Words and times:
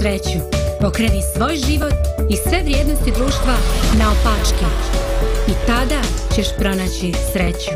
Sreću? 0.00 0.38
Pokreni 0.80 1.22
svoj 1.36 1.56
život 1.56 1.94
i 2.30 2.36
sve 2.36 2.62
vrijednosti 2.64 3.10
društva 3.10 3.54
na 3.98 4.12
opačke. 4.12 4.64
I 5.48 5.52
tada 5.66 6.00
ćeš 6.34 6.46
pronaći 6.58 7.12
sreću. 7.32 7.74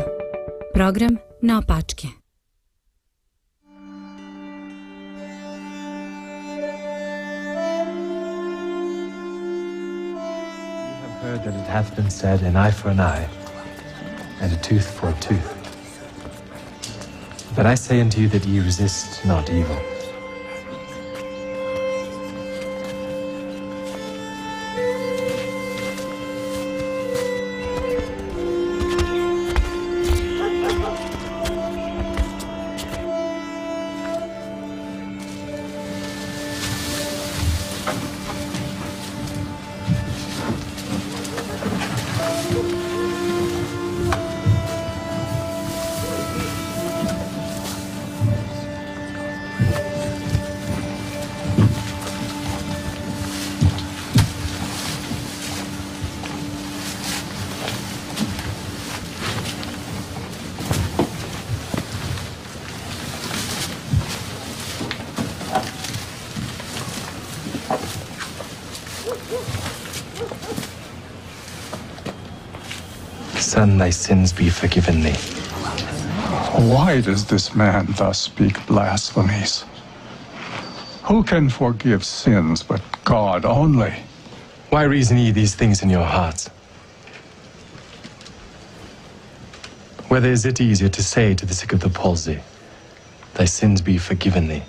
Program 0.73 1.17
na 1.41 1.57
opačke. 1.57 2.07
heard 11.21 11.43
that 11.43 11.55
it 11.55 11.67
hath 11.67 11.95
been 11.95 12.09
said, 12.09 12.41
an 12.43 12.55
eye 12.55 12.71
for 12.71 12.89
an 12.91 12.99
eye, 12.99 13.27
and 14.41 14.53
a 14.53 14.57
tooth 14.57 14.87
for 14.99 15.09
a 15.09 15.13
tooth. 15.13 15.51
But 17.55 17.65
I 17.65 17.75
say 17.75 17.99
unto 18.01 18.21
you 18.21 18.29
that 18.29 18.45
ye 18.45 18.59
resist 18.59 19.25
not 19.25 19.49
evil. 19.49 19.94
Son, 73.55 73.77
thy 73.77 73.89
sins 73.89 74.33
be 74.33 74.49
forgiven 74.49 75.01
thee. 75.01 75.13
Why 76.69 76.99
does 76.99 77.25
this 77.25 77.55
man 77.55 77.85
thus 77.95 78.19
speak 78.19 78.57
blasphemies? 78.67 79.63
Who 81.03 81.23
can 81.23 81.47
forgive 81.47 82.03
sins 82.03 82.63
but 82.63 82.81
God 83.05 83.45
only? 83.45 83.93
Why 84.71 84.83
reason 84.83 85.17
ye 85.17 85.31
these 85.31 85.55
things 85.55 85.81
in 85.81 85.89
your 85.89 86.03
hearts? 86.03 86.49
Whether 90.09 90.31
is 90.31 90.45
it 90.45 90.59
easier 90.59 90.89
to 90.89 91.01
say 91.01 91.33
to 91.33 91.45
the 91.45 91.53
sick 91.53 91.71
of 91.71 91.79
the 91.79 91.89
palsy, 91.89 92.41
Thy 93.35 93.45
sins 93.45 93.79
be 93.79 93.97
forgiven 93.97 94.49
thee, 94.49 94.63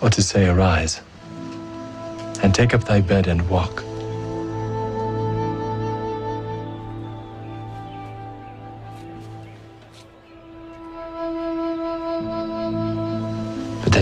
or 0.00 0.08
to 0.08 0.22
say, 0.22 0.48
Arise, 0.48 1.02
and 2.42 2.54
take 2.54 2.72
up 2.72 2.84
thy 2.84 3.02
bed 3.02 3.26
and 3.26 3.46
walk? 3.50 3.84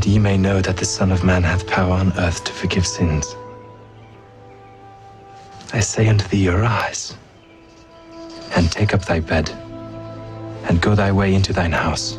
Ye 0.06 0.20
may 0.20 0.38
know 0.38 0.60
that 0.60 0.76
the 0.76 0.84
Son 0.84 1.10
of 1.10 1.24
Man 1.24 1.42
hath 1.42 1.66
power 1.66 1.90
on 1.92 2.12
earth 2.18 2.44
to 2.44 2.52
forgive 2.52 2.86
sins. 2.86 3.34
I 5.72 5.80
say 5.80 6.06
unto 6.06 6.28
thee, 6.28 6.48
arise, 6.48 7.16
and 8.54 8.70
take 8.70 8.94
up 8.94 9.04
thy 9.04 9.18
bed, 9.18 9.50
and 10.68 10.80
go 10.80 10.94
thy 10.94 11.10
way 11.10 11.34
into 11.34 11.52
thine 11.52 11.72
house. 11.72 12.18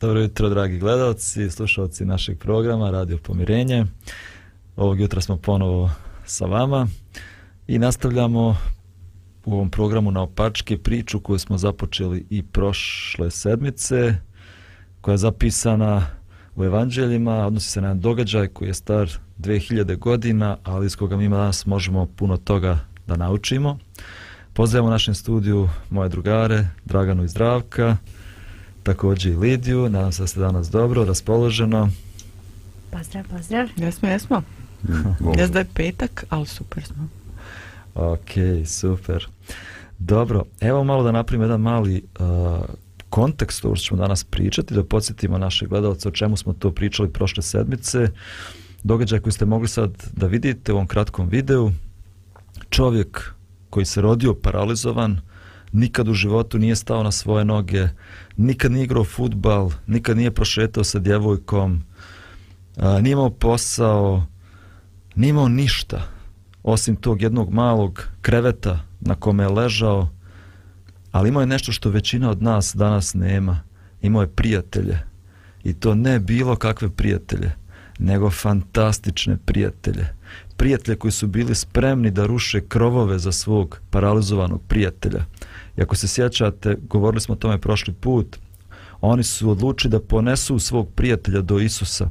Dobro 0.00 0.20
jutro, 0.20 0.48
dragi 0.48 0.78
gledalci, 0.78 1.50
slušalci 1.50 2.04
našeg 2.04 2.38
programa 2.38 2.90
Radio 2.90 3.18
Pomirenje. 3.18 3.86
Ovog 4.76 5.00
jutra 5.00 5.20
smo 5.20 5.36
ponovo 5.36 5.90
sa 6.26 6.46
vama 6.46 6.86
i 7.66 7.78
nastavljamo 7.78 8.56
u 9.44 9.52
ovom 9.54 9.70
programu 9.70 10.10
na 10.10 10.22
opačke 10.22 10.78
priču 10.78 11.20
koju 11.20 11.38
smo 11.38 11.58
započeli 11.58 12.26
i 12.30 12.42
prošle 12.42 13.30
sedmice, 13.30 14.14
koja 15.00 15.12
je 15.12 15.18
zapisana 15.18 16.06
u 16.56 16.64
evanđeljima, 16.64 17.46
odnosi 17.46 17.70
se 17.70 17.80
na 17.80 17.94
događaj 17.94 18.48
koji 18.48 18.68
je 18.68 18.74
star 18.74 19.18
2000 19.38 19.96
godina, 19.96 20.56
ali 20.64 20.86
iz 20.86 20.96
koga 20.96 21.16
mi 21.16 21.28
danas 21.28 21.66
možemo 21.66 22.06
puno 22.06 22.36
toga 22.36 22.78
da 23.06 23.16
naučimo. 23.16 23.78
Pozdravimo 24.52 24.88
u 24.88 24.92
našem 24.92 25.14
studiju 25.14 25.68
moje 25.90 26.08
drugare, 26.08 26.66
Draganu 26.84 27.24
i 27.24 27.28
Zdravka, 27.28 27.96
također 28.88 29.32
i 29.32 29.36
Lidiju. 29.36 29.88
Nadam 29.88 30.12
se 30.12 30.22
da 30.22 30.26
ste 30.26 30.40
danas 30.40 30.70
dobro, 30.70 31.04
raspoloženo. 31.04 31.90
Pozdrav, 32.90 33.24
pozdrav. 33.30 33.68
Jesmo, 33.76 34.08
jesmo. 34.08 34.42
Jes 35.38 35.50
da 35.50 35.58
je 35.58 35.66
petak, 35.74 36.24
ali 36.28 36.46
super 36.46 36.84
smo. 36.84 37.08
Ok, 37.94 38.30
super. 38.66 39.26
Dobro, 39.98 40.44
evo 40.60 40.84
malo 40.84 41.02
da 41.02 41.12
napravimo 41.12 41.44
jedan 41.44 41.60
mali 41.60 42.02
uh, 42.18 42.26
kontekst 43.10 43.64
ovo 43.64 43.76
što 43.76 43.84
ćemo 43.84 44.00
danas 44.00 44.24
pričati, 44.24 44.74
da 44.74 44.84
podsjetimo 44.84 45.38
naše 45.38 45.66
gledalce 45.66 46.08
o 46.08 46.12
čemu 46.12 46.36
smo 46.36 46.52
to 46.52 46.70
pričali 46.70 47.12
prošle 47.12 47.42
sedmice. 47.42 48.08
Događaj 48.82 49.20
koji 49.20 49.32
ste 49.32 49.44
mogli 49.44 49.68
sad 49.68 49.90
da 50.12 50.26
vidite 50.26 50.72
u 50.72 50.76
ovom 50.76 50.86
kratkom 50.86 51.28
videu. 51.28 51.70
Čovjek 52.70 53.34
koji 53.70 53.86
se 53.86 54.00
rodio 54.00 54.34
paralizovan, 54.34 55.20
nikad 55.72 56.08
u 56.08 56.14
životu 56.14 56.58
nije 56.58 56.76
stao 56.76 57.02
na 57.02 57.12
svoje 57.12 57.44
noge, 57.44 57.88
nikad 58.36 58.72
nije 58.72 58.84
igrao 58.84 59.04
futbal, 59.04 59.70
nikad 59.86 60.16
nije 60.16 60.30
prošetao 60.30 60.84
sa 60.84 60.98
djevojkom, 60.98 61.82
a, 62.76 63.00
nije 63.00 63.12
imao 63.12 63.30
posao, 63.30 64.26
nije 65.14 65.30
imao 65.30 65.48
ništa, 65.48 66.02
osim 66.62 66.96
tog 66.96 67.22
jednog 67.22 67.52
malog 67.52 68.08
kreveta 68.22 68.80
na 69.00 69.14
kome 69.14 69.44
je 69.44 69.48
ležao, 69.48 70.08
ali 71.12 71.28
imao 71.28 71.40
je 71.40 71.46
nešto 71.46 71.72
što 71.72 71.90
većina 71.90 72.30
od 72.30 72.42
nas 72.42 72.74
danas 72.76 73.14
nema. 73.14 73.60
Imao 74.02 74.22
je 74.22 74.28
prijatelje. 74.28 74.98
I 75.64 75.74
to 75.74 75.94
ne 75.94 76.20
bilo 76.20 76.56
kakve 76.56 76.90
prijatelje, 76.90 77.52
nego 77.98 78.30
fantastične 78.30 79.36
prijatelje. 79.44 80.06
Prijatelje 80.56 80.96
koji 80.96 81.12
su 81.12 81.26
bili 81.26 81.54
spremni 81.54 82.10
da 82.10 82.26
ruše 82.26 82.60
krovove 82.60 83.18
za 83.18 83.32
svog 83.32 83.80
paralizovanog 83.90 84.62
prijatelja. 84.68 85.24
I 85.78 85.82
ako 85.82 85.96
se 85.96 86.08
sjećate, 86.08 86.76
govorili 86.88 87.20
smo 87.20 87.32
o 87.32 87.36
tome 87.36 87.58
prošli 87.58 87.94
put, 87.94 88.38
oni 89.00 89.22
su 89.22 89.50
odlučili 89.50 89.90
da 89.90 90.00
ponesu 90.00 90.58
svog 90.58 90.88
prijatelja 90.94 91.40
do 91.40 91.58
Isusa. 91.58 92.10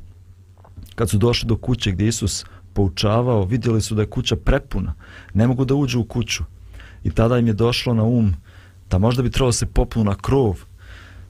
Kad 0.95 1.09
su 1.09 1.17
došli 1.17 1.47
do 1.47 1.57
kuće 1.57 1.91
gdje 1.91 2.07
Isus 2.07 2.45
poučavao, 2.73 3.45
vidjeli 3.45 3.81
su 3.81 3.95
da 3.95 4.01
je 4.01 4.09
kuća 4.09 4.35
prepuna. 4.35 4.93
Ne 5.33 5.47
mogu 5.47 5.65
da 5.65 5.75
uđu 5.75 5.99
u 5.99 6.03
kuću. 6.03 6.43
I 7.03 7.11
tada 7.11 7.37
im 7.37 7.47
je 7.47 7.53
došlo 7.53 7.93
na 7.93 8.03
um 8.03 8.35
da 8.89 8.97
možda 8.97 9.23
bi 9.23 9.31
trebalo 9.31 9.51
se 9.51 9.65
popnu 9.65 10.03
na 10.03 10.15
krov, 10.15 10.59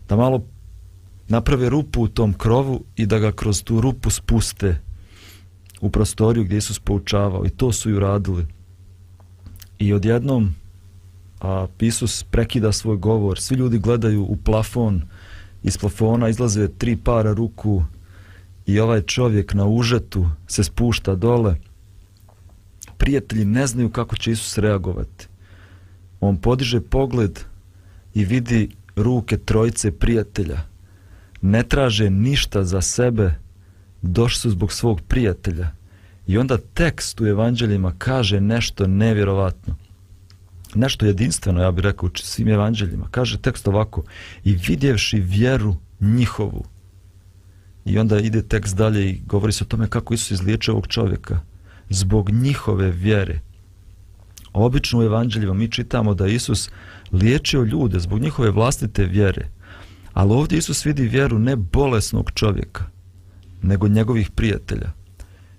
da 0.10 0.16
malo 0.16 0.44
naprave 1.28 1.70
rupu 1.70 2.02
u 2.02 2.08
tom 2.08 2.34
krovu 2.34 2.84
i 2.96 3.06
da 3.06 3.20
ga 3.20 3.32
kroz 3.32 3.64
tu 3.64 3.82
rupu 3.82 4.10
spuste 4.10 4.82
u 5.82 5.90
prostoriju 5.90 6.44
gdje 6.44 6.58
Isus 6.58 6.80
poučavao. 6.80 7.46
I 7.46 7.50
to 7.50 7.72
su 7.72 7.90
i 7.90 7.94
uradili. 7.94 8.46
I 9.80 9.94
odjednom 9.94 10.56
a, 11.40 11.68
Pisus 11.78 12.24
prekida 12.24 12.72
svoj 12.72 12.98
govor. 12.98 13.40
Svi 13.40 13.56
ljudi 13.56 13.80
gledaju 13.80 14.24
u 14.24 14.36
plafon. 14.36 15.02
Iz 15.64 15.78
plafona 15.78 16.30
izlaze 16.30 16.68
tri 16.68 16.98
para 16.98 17.34
ruku 17.34 17.84
i 18.66 18.80
ovaj 18.80 19.02
čovjek 19.02 19.54
na 19.54 19.66
užetu 19.66 20.30
se 20.48 20.64
spušta 20.64 21.16
dole. 21.16 21.56
Prijatelji 22.98 23.46
ne 23.46 23.68
znaju 23.68 23.90
kako 23.90 24.16
će 24.16 24.32
Isus 24.32 24.58
reagovati. 24.58 25.28
On 26.20 26.38
podiže 26.38 26.82
pogled 26.82 27.40
i 28.14 28.26
vidi 28.26 28.70
ruke 28.96 29.38
trojice 29.38 29.92
prijatelja. 29.92 30.62
Ne 31.42 31.64
traže 31.64 32.10
ništa 32.10 32.64
za 32.64 32.82
sebe, 32.82 33.34
došli 34.02 34.40
su 34.40 34.50
zbog 34.50 34.72
svog 34.74 35.02
prijatelja. 35.02 35.72
I 36.28 36.38
onda 36.38 36.58
tekst 36.58 37.22
u 37.22 37.28
evanđeljima 37.28 37.94
kaže 37.98 38.42
nešto 38.42 38.88
nevjerovatno. 38.88 39.76
Nešto 40.78 41.06
jedinstveno, 41.06 41.62
ja 41.62 41.72
bih 41.72 41.84
rekao, 41.84 42.08
u 42.08 42.12
svim 42.16 42.48
evanđeljima. 42.48 43.08
Kaže 43.12 43.38
tekst 43.38 43.68
ovako, 43.68 44.04
i 44.44 44.56
vidjevši 44.68 45.20
vjeru 45.20 45.76
njihovu. 46.00 46.66
I 47.86 48.00
onda 48.00 48.20
ide 48.20 48.42
tekst 48.42 48.76
dalje 48.78 49.10
i 49.10 49.22
govori 49.26 49.54
se 49.54 49.64
o 49.64 49.68
tome 49.68 49.88
kako 49.88 50.14
Isus 50.14 50.32
izliječe 50.32 50.72
ovog 50.72 50.88
čovjeka. 50.88 51.40
Zbog 51.90 52.30
njihove 52.30 52.92
vjere. 52.92 53.40
Obično 54.54 55.00
u 55.00 55.04
evanđeljima 55.04 55.54
mi 55.54 55.72
čitamo 55.72 56.14
da 56.14 56.28
Isus 56.28 56.70
liječio 57.12 57.64
ljude 57.64 58.00
zbog 58.00 58.20
njihove 58.20 58.52
vlastite 58.52 59.06
vjere. 59.06 59.48
Ali 60.14 60.34
ovdje 60.34 60.58
Isus 60.58 60.86
vidi 60.86 61.08
vjeru 61.08 61.40
ne 61.40 61.56
bolesnog 61.56 62.32
čovjeka, 62.34 62.86
nego 63.62 63.88
njegovih 63.88 64.32
prijatelja. 64.32 64.92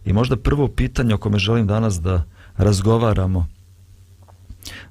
I 0.04 0.12
možda 0.12 0.36
prvo 0.36 0.68
pitanje 0.68 1.14
o 1.14 1.18
kome 1.18 1.38
želim 1.38 1.66
danas 1.66 2.00
da 2.00 2.24
razgovaramo, 2.56 3.46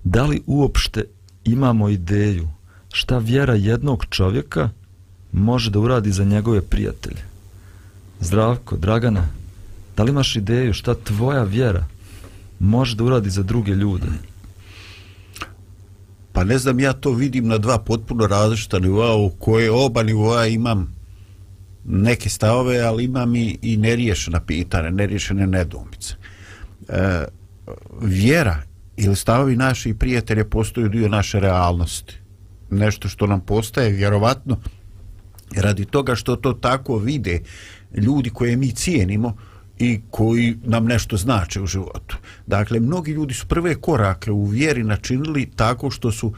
da 0.04 0.26
li 0.26 0.42
uopšte 0.46 1.04
imamo 1.44 1.90
ideju 1.90 2.48
šta 2.94 3.18
vjera 3.18 3.54
jednog 3.54 4.06
čovjeka 4.10 4.70
može 5.32 5.72
da 5.72 5.80
uradi 5.80 6.12
za 6.12 6.24
njegove 6.24 6.62
prijatelje? 6.62 7.22
Zdravko, 8.20 8.78
Dragana, 8.78 9.28
da 9.98 10.04
li 10.04 10.10
imaš 10.12 10.36
ideju 10.36 10.74
šta 10.74 10.96
tvoja 10.96 11.44
vjera 11.44 11.86
može 12.60 12.96
da 12.96 13.04
uradi 13.04 13.30
za 13.30 13.44
druge 13.44 13.72
ljude? 13.72 14.08
Pa 16.34 16.44
ne 16.44 16.58
znam, 16.58 16.80
ja 16.80 16.94
to 16.94 17.12
vidim 17.12 17.48
na 17.48 17.58
dva 17.58 17.78
potpuno 17.78 18.28
različita 18.28 18.80
nivoa 18.80 19.16
u 19.16 19.30
koje 19.30 19.72
oba 19.72 20.04
nivoa 20.04 20.48
imam 20.48 20.96
neke 21.86 22.30
stavove, 22.30 22.80
ali 22.80 23.04
imam 23.04 23.36
i, 23.36 23.58
i 23.62 23.78
neriješena 23.78 24.40
pitanja, 24.40 24.90
neriješene 24.90 25.48
nedomice. 25.48 26.16
E, 26.88 27.26
vjera 28.02 28.62
ili 28.98 29.16
stavovi 29.16 29.56
naših 29.56 29.96
prijatelja 29.96 30.46
postaju 30.46 30.90
dio 30.90 31.10
naše 31.10 31.40
realnosti. 31.40 32.16
Nešto 32.70 33.10
što 33.10 33.28
nam 33.28 33.42
postaje 33.42 33.90
vjerovatno 33.90 34.58
radi 35.56 35.86
toga 35.86 36.16
što 36.16 36.36
to 36.36 36.54
tako 36.54 36.98
vide 36.98 37.40
ljudi 37.96 38.30
koje 38.30 38.56
mi 38.56 38.72
cijenimo, 38.72 39.36
i 39.80 40.02
koji 40.12 40.58
nam 40.64 40.86
nešto 40.86 41.18
znače 41.18 41.62
u 41.62 41.66
životu. 41.68 42.18
Dakle, 42.48 42.80
mnogi 42.80 43.12
ljudi 43.12 43.34
su 43.34 43.48
prve 43.48 43.76
korake 43.76 44.32
u 44.32 44.46
vjeri 44.46 44.84
načinili 44.84 45.50
tako 45.56 45.92
što 45.92 46.12
su 46.12 46.28
uh, 46.28 46.34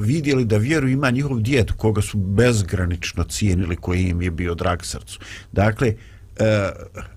vidjeli 0.00 0.44
da 0.44 0.56
vjeru 0.56 0.88
ima 0.88 1.10
njihov 1.10 1.40
djed 1.40 1.72
koga 1.72 2.02
su 2.02 2.18
bezgranično 2.18 3.24
cijenili 3.24 3.76
koji 3.76 4.02
im 4.02 4.22
je 4.22 4.30
bio 4.30 4.54
drag 4.54 4.78
srcu. 4.82 5.20
Dakle, 5.52 5.94
uh, 5.94 6.46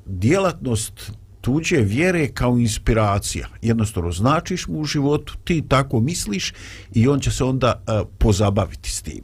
djelatnost 0.06 1.12
tuđe 1.44 1.78
vjere 1.78 2.28
kao 2.28 2.58
inspiracija. 2.58 3.48
Jednostavno, 3.62 4.12
značiš 4.12 4.68
mu 4.68 4.80
u 4.80 4.86
životu, 4.86 5.38
ti 5.44 5.64
tako 5.68 6.00
misliš 6.00 6.54
i 6.94 7.08
on 7.08 7.20
će 7.20 7.32
se 7.32 7.44
onda 7.44 7.84
uh, 7.88 8.08
pozabaviti 8.18 8.90
s 8.90 9.02
tim. 9.02 9.24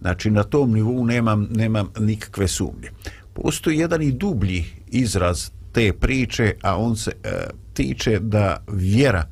Znači, 0.00 0.30
na 0.30 0.42
tom 0.42 0.72
nivou 0.72 1.06
nemam, 1.06 1.48
nemam 1.50 1.88
nikakve 1.98 2.48
sumnje. 2.48 2.90
Postoji 3.32 3.78
jedan 3.78 4.02
i 4.02 4.12
dublji 4.12 4.64
izraz 4.88 5.50
te 5.72 5.92
priče, 5.92 6.54
a 6.62 6.76
on 6.76 6.96
se 6.96 7.12
uh, 7.24 7.30
tiče 7.72 8.18
da 8.18 8.64
vjera, 8.68 9.24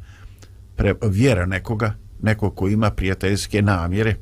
pre, 0.76 0.94
vjera 1.02 1.46
nekoga, 1.46 1.94
neko 2.22 2.50
ko 2.50 2.68
ima 2.68 2.90
prijateljske 2.90 3.62
namjere, 3.62 4.16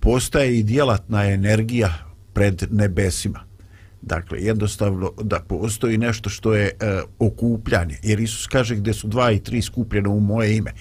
postaje 0.00 0.58
i 0.58 0.62
djelatna 0.62 1.24
energija 1.24 1.92
pred 2.32 2.62
nebesima. 2.70 3.47
Dakle, 4.02 4.38
jednostavno 4.40 5.12
da 5.22 5.40
postoji 5.40 5.98
nešto 5.98 6.30
što 6.30 6.54
je 6.54 6.66
e, 6.66 7.00
okupljanje. 7.18 7.98
Jer 8.02 8.20
Isus 8.20 8.46
kaže 8.46 8.76
gdje 8.76 8.94
su 8.94 9.08
dva 9.08 9.32
i 9.32 9.40
tri 9.40 9.62
skupljene 9.62 10.08
u 10.08 10.20
moje 10.20 10.56
ime. 10.56 10.72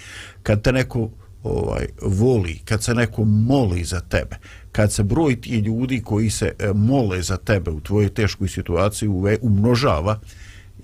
Kad 0.43 0.61
te 0.61 0.71
neko 0.71 1.09
ovaj 1.43 1.87
voli, 2.01 2.59
kad 2.65 2.83
se 2.83 2.93
neko 2.93 3.23
moli 3.25 3.83
za 3.83 3.99
tebe, 3.99 4.35
kad 4.71 4.93
se 4.93 5.03
broj 5.03 5.41
ti 5.41 5.57
ljudi 5.57 6.01
koji 6.01 6.29
se 6.29 6.53
e, 6.59 6.73
mole 6.73 7.21
za 7.21 7.37
tebe 7.37 7.71
u 7.71 7.81
tvojoj 7.81 8.09
teškoj 8.09 8.47
situaciji 8.47 9.09
umnožava, 9.41 10.19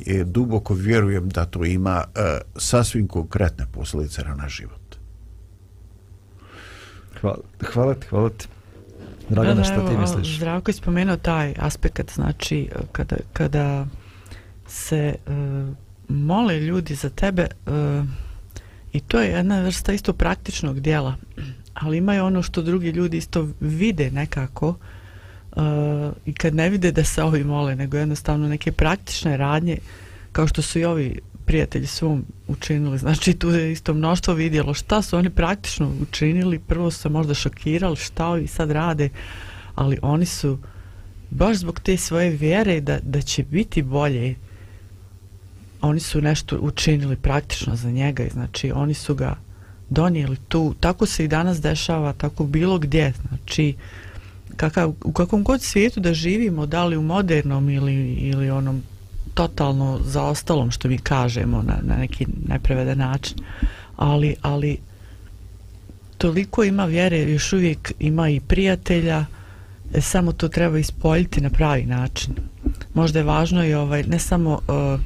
e, 0.05 0.23
duboko 0.23 0.73
vjerujem 0.73 1.29
da 1.29 1.45
to 1.45 1.65
ima 1.65 2.03
e, 2.15 2.37
sasvim 2.55 3.07
konkretne 3.07 3.65
posljedice 3.71 4.21
na 4.21 4.35
naš 4.35 4.57
život. 4.57 4.95
Hvala, 7.21 7.39
hvala 7.73 7.93
ti, 7.93 8.07
hvala 8.07 8.29
ti. 8.29 8.47
Dragana, 9.29 9.63
šta 9.63 9.87
ti 9.89 9.97
misliš? 9.97 10.37
Zdravko 10.37 10.69
je 10.69 10.73
spomenuo 10.73 11.17
taj 11.17 11.53
aspekt, 11.57 12.13
znači 12.13 12.69
kada, 12.91 13.15
kada 13.33 13.85
se 14.67 15.15
uh, 15.27 15.75
mole 16.07 16.59
ljudi 16.59 16.95
za 16.95 17.09
tebe 17.09 17.47
uh, 17.65 18.05
i 18.93 18.99
to 18.99 19.19
je 19.19 19.29
jedna 19.29 19.61
vrsta 19.61 19.93
isto 19.93 20.13
praktičnog 20.13 20.79
dijela, 20.79 21.15
ali 21.73 21.97
imaju 21.97 22.25
ono 22.25 22.41
što 22.41 22.61
drugi 22.61 22.89
ljudi 22.89 23.17
isto 23.17 23.49
vide 23.59 24.11
nekako 24.11 24.67
uh, 25.55 25.63
i 26.25 26.33
kad 26.33 26.55
ne 26.55 26.69
vide 26.69 26.91
da 26.91 27.03
se 27.03 27.23
ovi 27.23 27.43
mole, 27.43 27.75
nego 27.75 27.97
jednostavno 27.97 28.47
neke 28.47 28.71
praktične 28.71 29.37
radnje, 29.37 29.77
kao 30.31 30.47
što 30.47 30.61
su 30.61 30.79
i 30.79 30.85
ovi 30.85 31.19
prijatelji 31.45 31.87
svom 31.87 32.25
učinili. 32.47 32.97
Znači 32.97 33.33
tu 33.33 33.49
je 33.49 33.71
isto 33.71 33.93
mnoštvo 33.93 34.33
vidjelo 34.33 34.73
šta 34.73 35.01
su 35.01 35.17
oni 35.17 35.29
praktično 35.29 35.91
učinili. 36.01 36.59
Prvo 36.59 36.91
su 36.91 36.99
se 36.99 37.09
možda 37.09 37.33
šokirali 37.33 37.95
šta 37.95 38.27
ovi 38.27 38.47
sad 38.47 38.71
rade, 38.71 39.09
ali 39.75 39.97
oni 40.01 40.25
su 40.25 40.57
baš 41.29 41.57
zbog 41.57 41.79
te 41.79 41.97
svoje 41.97 42.29
vjere 42.29 42.81
da, 42.81 42.99
da 43.03 43.21
će 43.21 43.43
biti 43.43 43.81
bolje 43.81 44.35
oni 45.83 45.99
su 45.99 46.21
nešto 46.21 46.57
učinili 46.61 47.15
praktično 47.15 47.75
za 47.75 47.91
njega 47.91 48.23
i 48.23 48.29
znači 48.29 48.71
oni 48.71 48.93
su 48.93 49.15
ga 49.15 49.35
donijeli 49.89 50.37
tu. 50.47 50.75
Tako 50.79 51.05
se 51.05 51.25
i 51.25 51.27
danas 51.27 51.61
dešava, 51.61 52.13
tako 52.13 52.43
bilo 52.43 52.79
gdje. 52.79 53.13
Znači, 53.27 53.75
kakav, 54.55 54.93
u 55.03 55.11
kakvom 55.11 55.43
god 55.43 55.61
svijetu 55.61 55.99
da 55.99 56.13
živimo, 56.13 56.65
da 56.65 56.85
li 56.85 56.97
u 56.97 57.01
modernom 57.01 57.69
ili, 57.69 58.13
ili 58.13 58.49
onom 58.49 58.83
totalno 59.33 59.99
zaostalom 60.05 60.71
što 60.71 60.87
mi 60.87 60.97
kažemo 60.97 61.61
na, 61.61 61.77
na 61.81 61.95
neki 61.95 62.25
nepreveden 62.47 62.97
način, 62.97 63.37
ali, 63.95 64.35
ali 64.41 64.77
toliko 66.17 66.63
ima 66.63 66.85
vjere, 66.85 67.21
još 67.21 67.53
uvijek 67.53 67.93
ima 67.99 68.29
i 68.29 68.39
prijatelja, 68.39 69.25
e, 69.93 70.01
samo 70.01 70.31
to 70.31 70.47
treba 70.47 70.79
ispoljiti 70.79 71.41
na 71.41 71.49
pravi 71.49 71.85
način. 71.85 72.33
Možda 72.93 73.19
je 73.19 73.25
važno 73.25 73.65
i 73.65 73.73
ovaj, 73.73 74.03
ne 74.03 74.19
samo 74.19 74.59
e, 74.67 74.97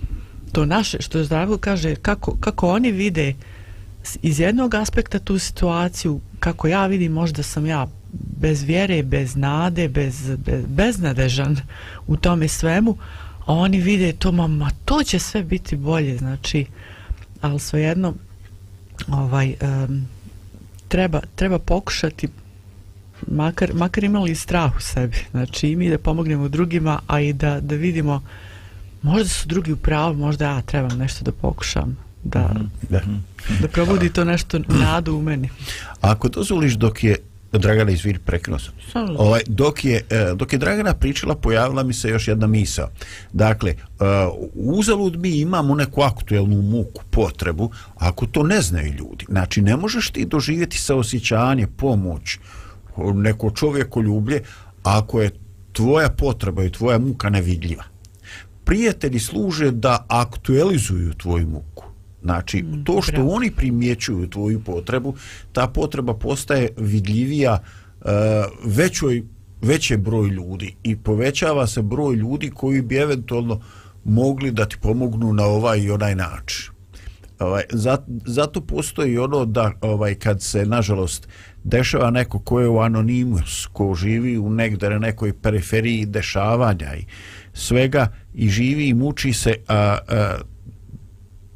to 0.52 0.66
naše, 0.66 1.02
što 1.02 1.18
je 1.18 1.24
zdravo 1.24 1.58
kaže, 1.58 1.96
kako, 1.96 2.38
kako 2.40 2.70
oni 2.70 2.92
vide 2.92 3.34
iz 4.22 4.40
jednog 4.40 4.76
aspekta 4.76 5.20
tu 5.20 5.40
situaciju, 5.40 6.20
kako 6.40 6.68
ja 6.68 6.86
vidim, 6.86 7.12
možda 7.12 7.44
sam 7.44 7.66
ja 7.66 7.88
bez 8.40 8.64
vjere, 8.64 9.04
bez 9.04 9.36
nade, 9.36 9.90
bez, 9.90 10.32
bez, 10.46 10.66
beznadežan 10.68 11.58
u 12.08 12.18
tome 12.18 12.48
svemu, 12.48 12.98
a 13.48 13.54
oni 13.54 13.78
vide 13.82 14.14
to, 14.14 14.32
ma, 14.32 14.48
ma 14.48 14.70
to 14.86 15.04
će 15.04 15.20
sve 15.20 15.44
biti 15.44 15.76
bolje, 15.76 16.18
znači, 16.18 16.66
ali 17.42 17.60
svejedno, 17.60 18.14
ovaj, 19.08 19.56
um, 19.62 20.08
treba, 20.88 21.22
treba 21.36 21.60
pokušati 21.60 22.28
makar, 23.28 23.74
makar 23.74 24.04
imali 24.04 24.36
strah 24.36 24.76
u 24.78 24.82
sebi, 24.82 25.18
znači 25.32 25.70
i 25.70 25.76
mi 25.76 25.90
da 25.90 25.98
pomognemo 25.98 26.48
drugima, 26.48 27.00
a 27.08 27.20
i 27.20 27.34
da, 27.34 27.60
da 27.60 27.76
vidimo 27.76 28.22
možda 29.02 29.30
su 29.30 29.48
drugi 29.48 29.72
u 29.72 29.78
pravu, 29.78 30.14
možda 30.16 30.46
ja 30.46 30.62
trebam 30.62 30.98
nešto 30.98 31.24
da 31.26 31.32
pokušam 31.32 31.98
da, 32.24 32.52
Mhm. 32.56 32.66
Da. 32.90 33.02
da 33.62 33.68
probudi 33.68 34.14
to 34.14 34.24
nešto 34.24 34.60
nadu 34.68 35.16
u 35.16 35.22
meni. 35.22 35.50
Ako 36.02 36.30
dozvoliš 36.30 36.74
dok 36.74 37.04
je 37.04 37.16
Dragana 37.52 37.92
izviri 37.92 38.20
prekinuo 38.20 38.60
sam. 38.60 38.74
Ovaj, 39.18 39.42
dok, 39.48 39.86
je, 39.86 40.02
e, 40.10 40.34
dok 40.36 40.54
je 40.54 40.60
Dragana 40.60 40.94
pričala, 40.94 41.36
pojavila 41.36 41.84
mi 41.84 41.94
se 41.94 42.10
još 42.10 42.28
jedna 42.28 42.48
misao. 42.48 42.90
Dakle, 43.34 43.74
uh, 43.74 44.06
uzalud 44.54 45.20
mi 45.20 45.40
imamo 45.40 45.76
neku 45.76 46.02
aktuelnu 46.02 46.62
muku, 46.62 47.04
potrebu, 47.10 47.72
ako 47.96 48.26
to 48.26 48.44
ne 48.44 48.62
znaju 48.62 48.94
ljudi. 48.94 49.26
Znači, 49.30 49.62
ne 49.62 49.78
možeš 49.78 50.10
ti 50.10 50.26
doživjeti 50.26 50.78
saosjećanje, 50.78 51.68
pomoć, 51.68 52.40
neko 52.98 53.52
čovjekoljublje, 53.52 54.42
ako 54.84 55.22
je 55.22 55.32
tvoja 55.72 56.10
potreba 56.10 56.64
i 56.64 56.72
tvoja 56.72 56.98
muka 57.00 57.30
nevidljiva. 57.30 57.84
Prijatelji 58.64 59.20
služe 59.20 59.72
da 59.72 60.06
aktualizuju 60.08 61.14
tvoju 61.14 61.48
muku. 61.48 61.87
Znači, 62.22 62.66
to 62.84 63.02
što 63.02 63.12
bravo. 63.12 63.32
oni 63.34 63.52
primjećuju 63.52 64.30
tvoju 64.30 64.60
potrebu, 64.64 65.16
ta 65.52 65.68
potreba 65.68 66.14
postaje 66.14 66.70
vidljivija 66.78 67.60
uh, 68.02 68.10
većoj, 68.66 69.24
veće 69.62 69.98
broj 69.98 70.30
ljudi 70.30 70.76
i 70.84 70.96
povećava 70.96 71.68
se 71.68 71.82
broj 71.82 72.16
ljudi 72.16 72.50
koji 72.50 72.82
bi 72.82 72.96
eventualno 72.96 73.62
mogli 74.04 74.52
da 74.52 74.66
ti 74.66 74.78
pomognu 74.82 75.34
na 75.34 75.46
ovaj 75.46 75.80
i 75.80 75.92
onaj 75.92 76.16
način. 76.16 76.78
Ovaj, 77.40 77.64
zato, 78.26 78.62
postoji 78.62 79.18
ono 79.18 79.46
da 79.46 79.72
ovaj 79.82 80.16
kad 80.16 80.42
se 80.42 80.66
nažalost 80.66 81.28
dešava 81.64 82.12
neko 82.12 82.40
ko 82.40 82.60
je 82.60 82.68
u 82.68 82.80
anonimus, 82.80 83.66
ko 83.74 83.96
živi 83.96 84.38
u 84.38 84.50
negde 84.50 84.90
na 84.90 85.00
nekoj 85.00 85.34
periferiji 85.34 86.06
dešavanja 86.06 86.96
i 86.96 87.06
svega 87.54 88.08
i 88.34 88.50
živi 88.50 88.88
i 88.88 88.94
muči 88.94 89.34
se, 89.34 89.56
a, 89.68 89.98
a 90.08 90.38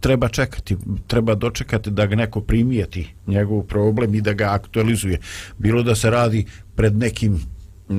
treba 0.01 0.29
čekati, 0.29 0.77
treba 1.07 1.35
dočekati 1.35 1.91
da 1.91 2.05
ga 2.05 2.15
neko 2.15 2.41
primijeti 2.41 3.13
njegov 3.27 3.63
problem 3.63 4.15
i 4.15 4.21
da 4.21 4.33
ga 4.33 4.53
aktualizuje. 4.53 5.19
Bilo 5.57 5.83
da 5.83 5.95
se 5.95 6.09
radi 6.09 6.45
pred 6.75 6.97
nekim 6.97 7.39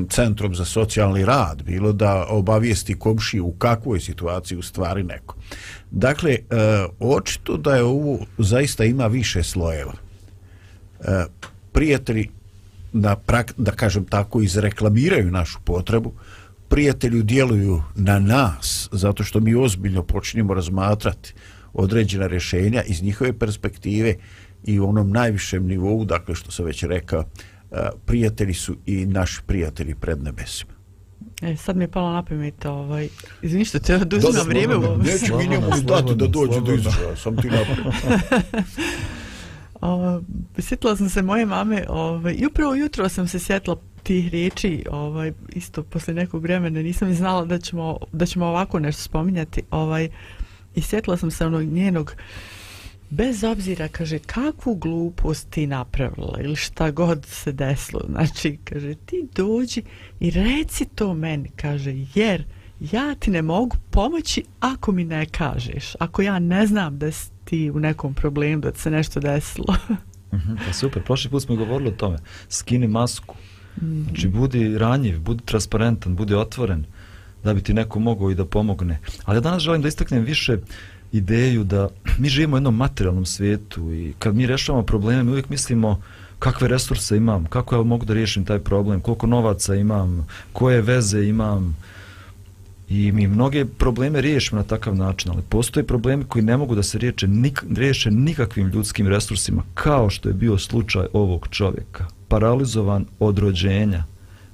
centrom 0.08 0.54
za 0.54 0.64
socijalni 0.64 1.24
rad, 1.24 1.62
bilo 1.62 1.92
da 1.92 2.26
obavijesti 2.28 2.98
komšiju 2.98 3.46
u 3.46 3.52
kakvoj 3.52 4.00
situaciji 4.00 4.58
u 4.58 4.62
stvari 4.62 5.02
neko. 5.02 5.36
Dakle, 5.90 6.32
e, 6.32 6.38
očito 7.00 7.56
da 7.56 7.74
je 7.76 7.82
ovo 7.82 8.18
zaista 8.38 8.84
ima 8.84 9.06
više 9.06 9.42
slojeva. 9.42 9.92
E, 11.00 11.24
prijatelji 11.72 12.28
da, 12.92 13.16
prak, 13.16 13.52
da 13.56 13.70
kažem 13.70 14.04
tako 14.04 14.42
izreklamiraju 14.42 15.30
našu 15.30 15.58
potrebu 15.64 16.12
prijatelju 16.68 17.22
djeluju 17.22 17.82
na 17.94 18.18
nas 18.18 18.88
zato 18.92 19.24
što 19.24 19.40
mi 19.40 19.54
ozbiljno 19.54 20.02
počinjemo 20.02 20.54
razmatrati 20.54 21.34
određena 21.74 22.26
rješenja 22.26 22.82
iz 22.82 23.02
njihove 23.02 23.38
perspektive 23.38 24.14
i 24.64 24.80
u 24.80 24.88
onom 24.88 25.10
najvišem 25.10 25.66
nivou 25.66 26.04
dakle 26.04 26.34
što 26.34 26.50
sam 26.50 26.64
već 26.64 26.82
rekao 26.82 27.20
e, 27.20 27.76
prijatelji 28.06 28.54
su 28.54 28.76
i 28.86 29.06
naši 29.06 29.40
prijatelji 29.46 29.94
pred 29.94 30.22
nebesima 30.22 30.72
E, 31.42 31.56
sad 31.56 31.76
mi 31.76 31.84
je 31.84 31.88
palo 31.88 32.12
na 32.12 32.22
pamet, 32.22 32.64
ovaj, 32.64 33.08
izvini 33.42 33.64
što 33.64 33.78
te 33.78 33.94
oduzimam 33.94 34.46
vrijeme 34.48 34.76
u 34.76 34.82
ovom. 34.82 35.00
neću 35.00 35.36
mi 35.38 35.48
njemu 35.48 35.66
dati 35.82 36.14
da 36.14 36.26
dođe 36.26 36.60
do 36.60 36.72
izražaja 36.72 37.16
sam 37.16 37.36
ti 37.36 37.48
napravio 37.50 37.92
sjetila 40.68 40.96
sam 40.96 41.08
se 41.08 41.22
moje 41.22 41.46
mame 41.46 41.84
ovaj, 41.88 42.34
i 42.38 42.46
upravo 42.46 42.74
jutro 42.74 43.08
sam 43.08 43.28
se 43.28 43.38
sjetila 43.38 43.76
tih 44.02 44.30
riječi 44.30 44.84
ovaj, 44.90 45.32
isto 45.48 45.82
posle 45.82 46.14
nekog 46.14 46.42
vremena 46.42 46.82
nisam 46.82 47.08
ni 47.08 47.14
znala 47.14 47.44
da 47.44 47.58
ćemo, 47.58 47.98
da 48.12 48.26
ćemo 48.26 48.46
ovako 48.46 48.78
nešto 48.78 49.02
spominjati 49.02 49.62
ovaj, 49.70 50.08
i 50.74 50.82
sjetila 50.82 51.16
sam 51.16 51.30
se 51.30 51.46
onog 51.46 51.62
njenog 51.62 52.14
bez 53.10 53.44
obzira, 53.44 53.88
kaže, 53.88 54.18
kakvu 54.18 54.74
glupost 54.74 55.50
ti 55.50 55.66
napravila 55.66 56.38
ili 56.40 56.56
šta 56.56 56.90
god 56.90 57.26
se 57.26 57.52
desilo, 57.52 58.00
znači, 58.08 58.58
kaže, 58.64 58.94
ti 58.94 59.28
dođi 59.34 59.82
i 60.20 60.30
reci 60.30 60.84
to 60.94 61.14
meni, 61.14 61.50
kaže, 61.56 61.94
jer 62.14 62.44
ja 62.80 63.14
ti 63.14 63.30
ne 63.30 63.42
mogu 63.42 63.76
pomoći 63.90 64.44
ako 64.60 64.92
mi 64.92 65.04
ne 65.04 65.26
kažeš, 65.26 65.94
ako 65.98 66.22
ja 66.22 66.38
ne 66.38 66.66
znam 66.66 66.98
da 66.98 67.12
si 67.12 67.30
ti 67.44 67.70
u 67.70 67.80
nekom 67.80 68.14
problemu, 68.14 68.62
da 68.62 68.74
se 68.74 68.90
nešto 68.90 69.20
desilo. 69.20 69.76
Mhm, 70.34 70.54
Pa 70.66 70.72
super, 70.72 71.02
prošli 71.02 71.30
put 71.30 71.42
smo 71.42 71.56
govorili 71.56 71.88
o 71.88 71.92
tome. 71.92 72.18
Skini 72.48 72.88
masku. 72.88 73.34
Znači, 74.04 74.28
budi 74.28 74.78
ranjiv, 74.78 75.20
budi 75.20 75.44
transparentan, 75.44 76.16
budi 76.16 76.34
otvoren, 76.34 76.84
da 77.44 77.54
bi 77.54 77.62
ti 77.62 77.74
neko 77.74 78.00
mogao 78.00 78.30
i 78.30 78.34
da 78.34 78.44
pomogne. 78.44 78.98
Ali 79.24 79.36
ja 79.36 79.40
danas 79.40 79.62
želim 79.62 79.82
da 79.82 79.88
istaknem 79.88 80.24
više 80.24 80.58
ideju 81.12 81.64
da 81.64 81.88
mi 82.18 82.28
živimo 82.28 82.54
u 82.54 82.56
jednom 82.56 82.76
materijalnom 82.76 83.26
svijetu 83.26 83.92
i 83.92 84.14
kad 84.18 84.34
mi 84.34 84.46
rešavamo 84.46 84.84
probleme, 84.84 85.22
mi 85.22 85.30
uvijek 85.30 85.48
mislimo 85.48 86.02
kakve 86.38 86.68
resurse 86.68 87.16
imam, 87.16 87.46
kako 87.46 87.74
ja 87.74 87.82
mogu 87.82 88.04
da 88.04 88.14
riješim 88.14 88.44
taj 88.44 88.58
problem, 88.58 89.00
koliko 89.00 89.26
novaca 89.26 89.74
imam, 89.74 90.26
koje 90.52 90.82
veze 90.82 91.24
imam, 91.24 91.76
I 92.92 93.12
mi 93.12 93.26
mnoge 93.26 93.64
probleme 93.64 94.20
riješimo 94.20 94.60
na 94.60 94.66
takav 94.66 94.96
način, 94.96 95.30
ali 95.30 95.42
postoje 95.48 95.86
problemi 95.86 96.24
koji 96.24 96.44
ne 96.44 96.56
mogu 96.56 96.74
da 96.74 96.82
se 96.82 96.98
riječe, 96.98 97.28
nik, 97.28 97.64
riješe 97.76 98.10
nikakvim 98.10 98.68
ljudskim 98.68 99.08
resursima, 99.08 99.62
kao 99.74 100.10
što 100.10 100.28
je 100.28 100.34
bio 100.34 100.58
slučaj 100.58 101.06
ovog 101.12 101.48
čovjeka. 101.50 102.06
Paralizovan 102.28 103.06
od 103.18 103.38
rođenja. 103.38 104.04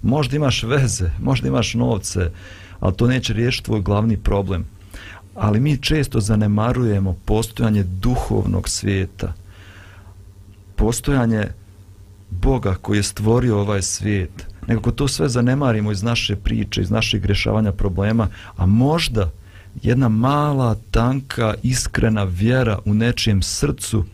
Možda 0.02 0.36
imaš 0.36 0.62
veze, 0.62 1.10
možda 1.20 1.48
imaš 1.48 1.74
novce, 1.74 2.30
ali 2.80 2.96
to 2.96 3.06
neće 3.06 3.32
riješiti 3.32 3.64
tvoj 3.64 3.80
glavni 3.80 4.16
problem. 4.16 4.64
Ali 5.34 5.60
mi 5.60 5.76
često 5.76 6.20
zanemarujemo 6.20 7.16
postojanje 7.24 7.82
duhovnog 7.82 8.68
svijeta. 8.68 9.32
Postojanje 10.76 11.46
Boga 12.30 12.74
koji 12.74 12.98
je 12.98 13.02
stvorio 13.02 13.60
ovaj 13.60 13.82
svijet. 13.82 14.46
Nekako 14.66 14.90
to 14.90 15.08
sve 15.08 15.28
zanemarimo 15.28 15.92
iz 15.92 16.02
naše 16.02 16.36
priče, 16.36 16.82
iz 16.82 16.90
naših 16.90 17.24
rješavanja 17.24 17.72
problema, 17.72 18.28
a 18.56 18.66
možda 18.66 19.30
jedna 19.82 20.08
mala, 20.08 20.76
tanka, 20.90 21.54
iskrena 21.62 22.24
vjera 22.24 22.78
u 22.84 22.94
nečijem 22.94 23.42
srcu 23.42 24.04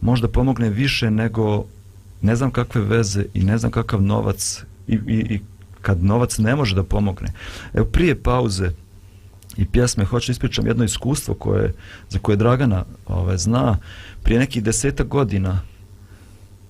možda 0.00 0.28
pomogne 0.28 0.70
više 0.70 1.10
nego 1.10 1.64
ne 2.22 2.36
znam 2.36 2.50
kakve 2.50 2.80
veze 2.80 3.24
i 3.34 3.44
ne 3.44 3.58
znam 3.58 3.72
kakav 3.72 4.02
novac 4.02 4.64
i, 4.88 4.94
i, 4.94 5.34
i 5.34 5.40
kad 5.82 6.04
novac 6.04 6.38
ne 6.38 6.56
može 6.56 6.74
da 6.74 6.82
pomogne. 6.82 7.32
Evo 7.74 7.86
prije 7.86 8.22
pauze 8.22 8.70
i 9.56 9.66
pjesme 9.66 10.04
hoću 10.04 10.32
ispričam 10.32 10.66
jedno 10.66 10.84
iskustvo 10.84 11.34
koje, 11.34 11.72
za 12.10 12.18
koje 12.18 12.36
Dragana 12.36 12.84
ove, 13.06 13.38
zna. 13.38 13.78
Prije 14.22 14.40
nekih 14.40 14.62
deseta 14.62 15.04
godina 15.04 15.60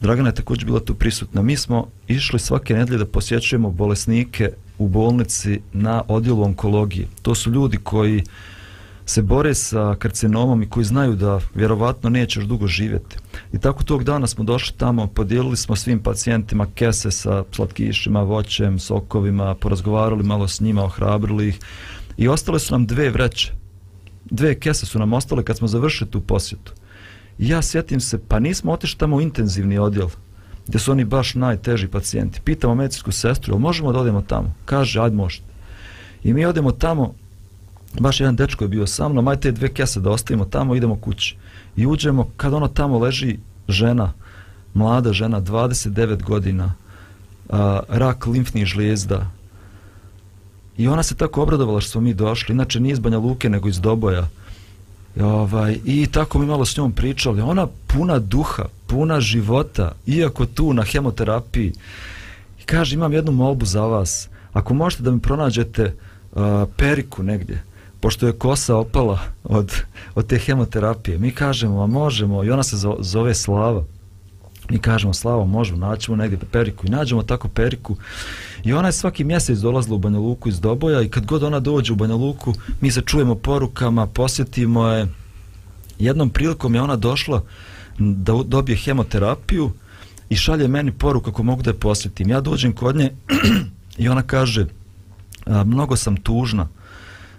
Dragana 0.02 0.28
je 0.28 0.34
također 0.34 0.66
bila 0.66 0.80
tu 0.80 0.94
prisutna. 0.94 1.42
Mi 1.42 1.56
smo 1.56 1.86
išli 2.08 2.38
svake 2.38 2.74
nedelje 2.74 2.98
da 2.98 3.06
posjećujemo 3.06 3.70
bolesnike 3.70 4.50
u 4.78 4.88
bolnici 4.88 5.60
na 5.72 6.02
odjelu 6.08 6.42
onkologije. 6.42 7.06
To 7.22 7.34
su 7.34 7.50
ljudi 7.50 7.76
koji 7.76 8.24
se 9.06 9.22
bore 9.22 9.54
sa 9.54 9.94
karcinomom 9.98 10.62
i 10.62 10.68
koji 10.68 10.84
znaju 10.84 11.14
da 11.14 11.40
vjerovatno 11.54 12.10
nećeš 12.10 12.44
dugo 12.44 12.66
živjeti. 12.66 13.16
I 13.52 13.58
tako 13.58 13.84
tog 13.84 14.04
dana 14.04 14.26
smo 14.26 14.44
došli 14.44 14.76
tamo, 14.78 15.06
podijelili 15.06 15.56
smo 15.56 15.76
svim 15.76 16.02
pacijentima 16.02 16.66
kese 16.74 17.10
sa 17.10 17.44
slatkišima, 17.52 18.22
voćem, 18.22 18.78
sokovima, 18.78 19.54
porazgovarali 19.54 20.22
malo 20.22 20.48
s 20.48 20.60
njima, 20.60 20.84
ohrabrili 20.84 21.48
ih 21.48 21.58
i 22.16 22.28
ostale 22.28 22.58
su 22.58 22.74
nam 22.74 22.86
dve 22.86 23.10
vreće. 23.10 23.52
Dve 24.30 24.54
kese 24.60 24.86
su 24.86 24.98
nam 24.98 25.12
ostale 25.12 25.44
kad 25.44 25.56
smo 25.56 25.68
završili 25.68 26.10
tu 26.10 26.20
posjetu. 26.20 26.72
I 27.38 27.48
ja 27.48 27.62
sjetim 27.62 28.00
se, 28.00 28.18
pa 28.28 28.38
nismo 28.38 28.72
otišli 28.72 28.98
tamo 28.98 29.16
u 29.16 29.20
intenzivni 29.20 29.78
odjel, 29.78 30.08
gdje 30.66 30.78
su 30.78 30.92
oni 30.92 31.04
baš 31.04 31.34
najteži 31.34 31.88
pacijenti. 31.88 32.40
Pitamo 32.44 32.74
medicinsku 32.74 33.12
sestru, 33.12 33.58
možemo 33.58 33.92
da 33.92 33.98
odemo 33.98 34.22
tamo? 34.22 34.54
Kaže, 34.64 35.00
ajde 35.00 35.16
možete. 35.16 35.44
I 36.24 36.32
mi 36.32 36.44
odemo 36.44 36.72
tamo, 36.72 37.14
baš 38.00 38.20
jedan 38.20 38.36
dečko 38.36 38.64
je 38.64 38.68
bio 38.68 38.86
sa 38.86 39.08
mnom, 39.08 39.28
ajte 39.28 39.52
dve 39.52 39.68
kese 39.68 40.00
da 40.00 40.10
ostavimo 40.10 40.44
tamo, 40.44 40.74
idemo 40.74 40.96
kući. 40.96 41.36
I 41.76 41.86
uđemo, 41.86 42.30
kad 42.36 42.54
ono 42.54 42.68
tamo 42.68 42.98
leži 42.98 43.38
žena, 43.68 44.12
mlada 44.74 45.12
žena, 45.12 45.40
29 45.40 46.22
godina, 46.22 46.74
a, 47.48 47.80
rak 47.88 48.26
limfnih 48.26 48.66
žlijezda. 48.66 49.30
I 50.76 50.88
ona 50.88 51.02
se 51.02 51.14
tako 51.14 51.42
obradovala 51.42 51.80
što 51.80 51.90
smo 51.90 52.00
mi 52.00 52.14
došli, 52.14 52.52
inače 52.52 52.80
nije 52.80 52.92
iz 52.92 52.98
Banja 52.98 53.18
Luke, 53.18 53.48
nego 53.48 53.68
iz 53.68 53.80
Doboja. 53.80 54.28
I, 55.16 55.20
ovaj, 55.20 55.78
I 55.84 56.06
tako 56.06 56.38
mi 56.38 56.46
malo 56.46 56.64
s 56.64 56.76
njom 56.76 56.92
pričali. 56.92 57.40
Ona 57.40 57.66
puna 57.86 58.18
duha, 58.18 58.64
puna 58.86 59.20
života, 59.20 59.92
iako 60.06 60.46
tu 60.46 60.72
na 60.72 60.82
hemoterapiji. 60.82 61.72
I 62.60 62.64
kaže, 62.64 62.94
imam 62.94 63.12
jednu 63.12 63.32
molbu 63.32 63.64
za 63.64 63.80
vas. 63.80 64.28
Ako 64.52 64.74
možete 64.74 65.02
da 65.02 65.10
mi 65.10 65.20
pronađete 65.20 65.94
uh, 66.32 66.42
periku 66.76 67.22
negdje, 67.22 67.62
pošto 68.02 68.26
je 68.26 68.32
kosa 68.32 68.76
opala 68.76 69.18
od, 69.44 69.74
od 70.14 70.26
te 70.26 70.38
hemoterapije, 70.38 71.18
mi 71.18 71.30
kažemo, 71.30 71.82
a 71.82 71.86
možemo, 71.86 72.44
i 72.44 72.50
ona 72.50 72.62
se 72.62 72.76
zove 72.98 73.34
Slava. 73.34 73.84
Mi 74.70 74.78
kažemo, 74.78 75.14
Slavo, 75.14 75.46
možemo, 75.46 75.86
naćemo 75.86 76.16
negdje 76.16 76.38
periku 76.52 76.86
i 76.86 76.90
nađemo 76.90 77.22
tako 77.22 77.48
periku. 77.48 77.96
I 78.64 78.72
ona 78.72 78.88
je 78.88 78.92
svaki 78.92 79.24
mjesec 79.24 79.58
dolazila 79.58 79.96
u 79.96 79.98
Banja 79.98 80.18
Luku 80.18 80.48
iz 80.48 80.60
Doboja 80.60 81.02
i 81.02 81.08
kad 81.08 81.26
god 81.26 81.42
ona 81.42 81.60
dođe 81.60 81.92
u 81.92 81.96
Banja 81.96 82.14
Luku, 82.14 82.54
mi 82.80 82.90
se 82.90 83.00
čujemo 83.00 83.34
porukama, 83.34 84.06
posjetimo 84.06 84.88
je. 84.88 85.08
Jednom 85.98 86.30
prilikom 86.30 86.74
je 86.74 86.82
ona 86.82 86.96
došla 86.96 87.42
da 87.98 88.32
dobije 88.44 88.76
hemoterapiju 88.76 89.70
i 90.28 90.36
šalje 90.36 90.68
meni 90.68 90.92
poruku 90.92 91.30
kako 91.30 91.42
mogu 91.42 91.62
da 91.62 91.70
je 91.70 91.78
posjetim. 91.78 92.28
Ja 92.28 92.40
dođem 92.40 92.72
kod 92.72 92.96
nje 92.96 93.10
i 94.02 94.08
ona 94.08 94.22
kaže, 94.22 94.66
mnogo 95.46 95.96
sam 95.96 96.16
tužna 96.16 96.68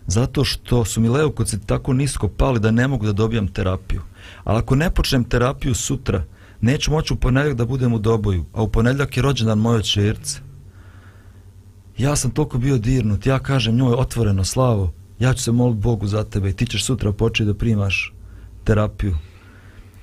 zato 0.07 0.43
što 0.43 0.86
su 0.86 1.01
mi 1.01 1.10
leukociti 1.10 1.67
tako 1.67 1.93
nisko 1.93 2.27
pali 2.27 2.60
da 2.60 2.72
ne 2.72 2.88
mogu 2.88 3.05
da 3.05 3.12
dobijam 3.12 3.48
terapiju. 3.48 4.01
Ali 4.43 4.60
ako 4.60 4.75
ne 4.75 4.89
počnem 4.89 5.24
terapiju 5.24 5.75
sutra, 5.75 6.24
neću 6.62 6.91
moći 6.91 7.13
u 7.13 7.17
ponedljak 7.17 7.55
da 7.55 7.65
budem 7.65 7.93
u 7.93 8.00
doboju, 8.00 8.45
a 8.53 8.62
u 8.62 8.67
ponedljak 8.67 9.17
je 9.17 9.24
rođendan 9.24 9.57
moje 9.57 9.83
čerce. 9.83 10.39
Ja 11.98 12.15
sam 12.15 12.31
toliko 12.31 12.57
bio 12.57 12.77
dirnut, 12.77 13.25
ja 13.25 13.39
kažem 13.39 13.75
njoj 13.75 13.93
otvoreno, 13.93 14.43
Slavo, 14.43 14.93
ja 15.19 15.33
ću 15.33 15.43
se 15.43 15.51
moliti 15.51 15.81
Bogu 15.81 16.07
za 16.07 16.24
tebe 16.24 16.50
i 16.50 16.53
ti 16.53 16.65
ćeš 16.65 16.86
sutra 16.86 17.12
početi 17.12 17.48
da 17.48 17.53
primaš 17.53 18.13
terapiju. 18.63 19.17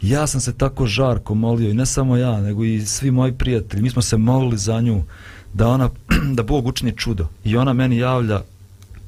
Ja 0.02 0.26
sam 0.26 0.40
se 0.40 0.58
tako 0.58 0.86
žarko 0.86 1.34
molio 1.34 1.70
i 1.70 1.74
ne 1.74 1.86
samo 1.86 2.16
ja, 2.16 2.40
nego 2.40 2.64
i 2.64 2.86
svi 2.86 3.10
moji 3.10 3.32
prijatelji. 3.32 3.82
Mi 3.82 3.90
smo 3.90 4.02
se 4.02 4.16
molili 4.16 4.58
za 4.58 4.80
nju 4.80 5.02
da 5.54 5.68
ona 5.68 5.90
da 6.36 6.42
Bog 6.42 6.66
učini 6.66 6.96
čudo. 6.96 7.26
I 7.44 7.56
ona 7.56 7.72
meni 7.72 7.96
javlja 7.96 8.42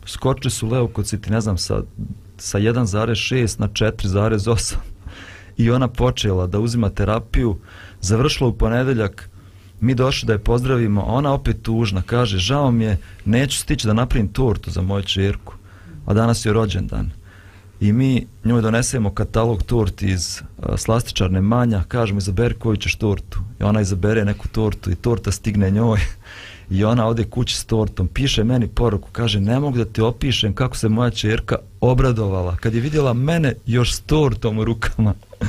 skočili 0.07 0.51
su 0.51 0.69
leukociti, 0.69 1.31
ne 1.31 1.41
znam, 1.41 1.59
sa, 1.59 1.83
sa 2.39 2.59
1,6 2.59 3.61
na 3.61 3.69
4,8 3.69 4.75
i 5.57 5.71
ona 5.71 5.89
počela 5.89 6.47
da 6.47 6.59
uzima 6.59 6.91
terapiju, 6.91 7.59
završila 8.01 8.49
u 8.49 8.53
ponedeljak, 8.53 9.31
mi 9.81 9.95
došli 9.95 10.27
da 10.27 10.33
je 10.33 10.39
pozdravimo, 10.39 11.03
ona 11.03 11.33
opet 11.33 11.63
tužna, 11.63 12.03
kaže, 12.03 12.39
žao 12.39 12.71
mi 12.71 12.85
je, 12.85 12.99
neću 13.25 13.59
stići 13.59 13.87
da 13.87 13.93
napravim 13.93 14.29
tortu 14.29 14.71
za 14.71 14.83
moju 14.83 15.03
čerku, 15.03 15.55
a 16.07 16.15
danas 16.15 16.47
je 16.47 16.53
rođendan. 16.53 17.11
I 17.81 17.93
mi 17.93 18.27
njoj 18.45 18.63
donesemo 18.63 19.11
katalog 19.11 19.63
torti 19.63 20.07
iz 20.07 20.43
a, 20.59 20.77
slastičarne 20.77 21.41
manja, 21.41 21.83
kažemo, 21.89 22.19
izaberi 22.19 22.55
koju 22.55 22.77
ćeš 22.77 22.95
tortu. 22.95 23.39
I 23.61 23.63
ona 23.63 23.81
izabere 23.81 24.25
neku 24.25 24.49
tortu 24.49 24.91
i 24.91 24.95
torta 24.95 25.33
stigne 25.33 25.71
njoj. 25.71 26.01
I 26.71 26.85
ona 26.85 27.07
ode 27.07 27.25
kući 27.25 27.57
s 27.57 27.65
tortom, 27.65 28.09
piše 28.09 28.45
meni 28.45 28.69
poruku, 28.69 29.09
kaže, 29.13 29.41
ne 29.41 29.61
mogu 29.61 29.79
da 29.79 29.85
ti 29.85 30.01
opišem 30.01 30.55
kako 30.55 30.77
se 30.77 30.89
moja 30.89 31.11
čerka 31.11 31.57
obradovala 31.81 32.57
kad 32.57 32.75
je 32.75 32.81
vidjela 32.81 33.13
mene 33.13 33.55
još 33.67 33.95
s 33.95 34.01
tortom 34.01 34.59
u 34.59 34.65
rukama. 34.65 35.15
Uh, 35.41 35.47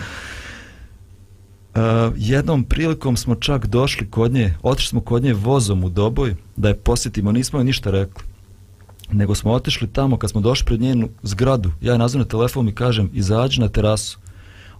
jednom 2.15 2.63
prilikom 2.63 3.17
smo 3.17 3.35
čak 3.35 3.65
došli 3.65 4.09
kod 4.09 4.33
nje, 4.33 4.53
otišli 4.61 4.89
smo 4.89 5.01
kod 5.01 5.23
nje 5.23 5.33
vozom 5.33 5.83
u 5.83 5.89
Doboj 5.89 6.35
da 6.55 6.67
je 6.67 6.75
posjetimo, 6.77 7.31
nismo 7.31 7.59
joj 7.59 7.65
ništa 7.65 7.91
rekli. 7.91 8.23
Nego 9.11 9.35
smo 9.35 9.51
otišli 9.51 9.87
tamo 9.87 10.17
kad 10.17 10.29
smo 10.29 10.41
došli 10.41 10.65
pred 10.65 10.81
njenu 10.81 11.09
zgradu. 11.23 11.71
Ja 11.81 11.91
je 11.91 11.97
nazvam 11.97 12.19
na 12.19 12.27
telefon 12.27 12.69
i 12.69 12.75
kažem, 12.75 13.09
izađi 13.13 13.61
na 13.61 13.69
terasu. 13.69 14.17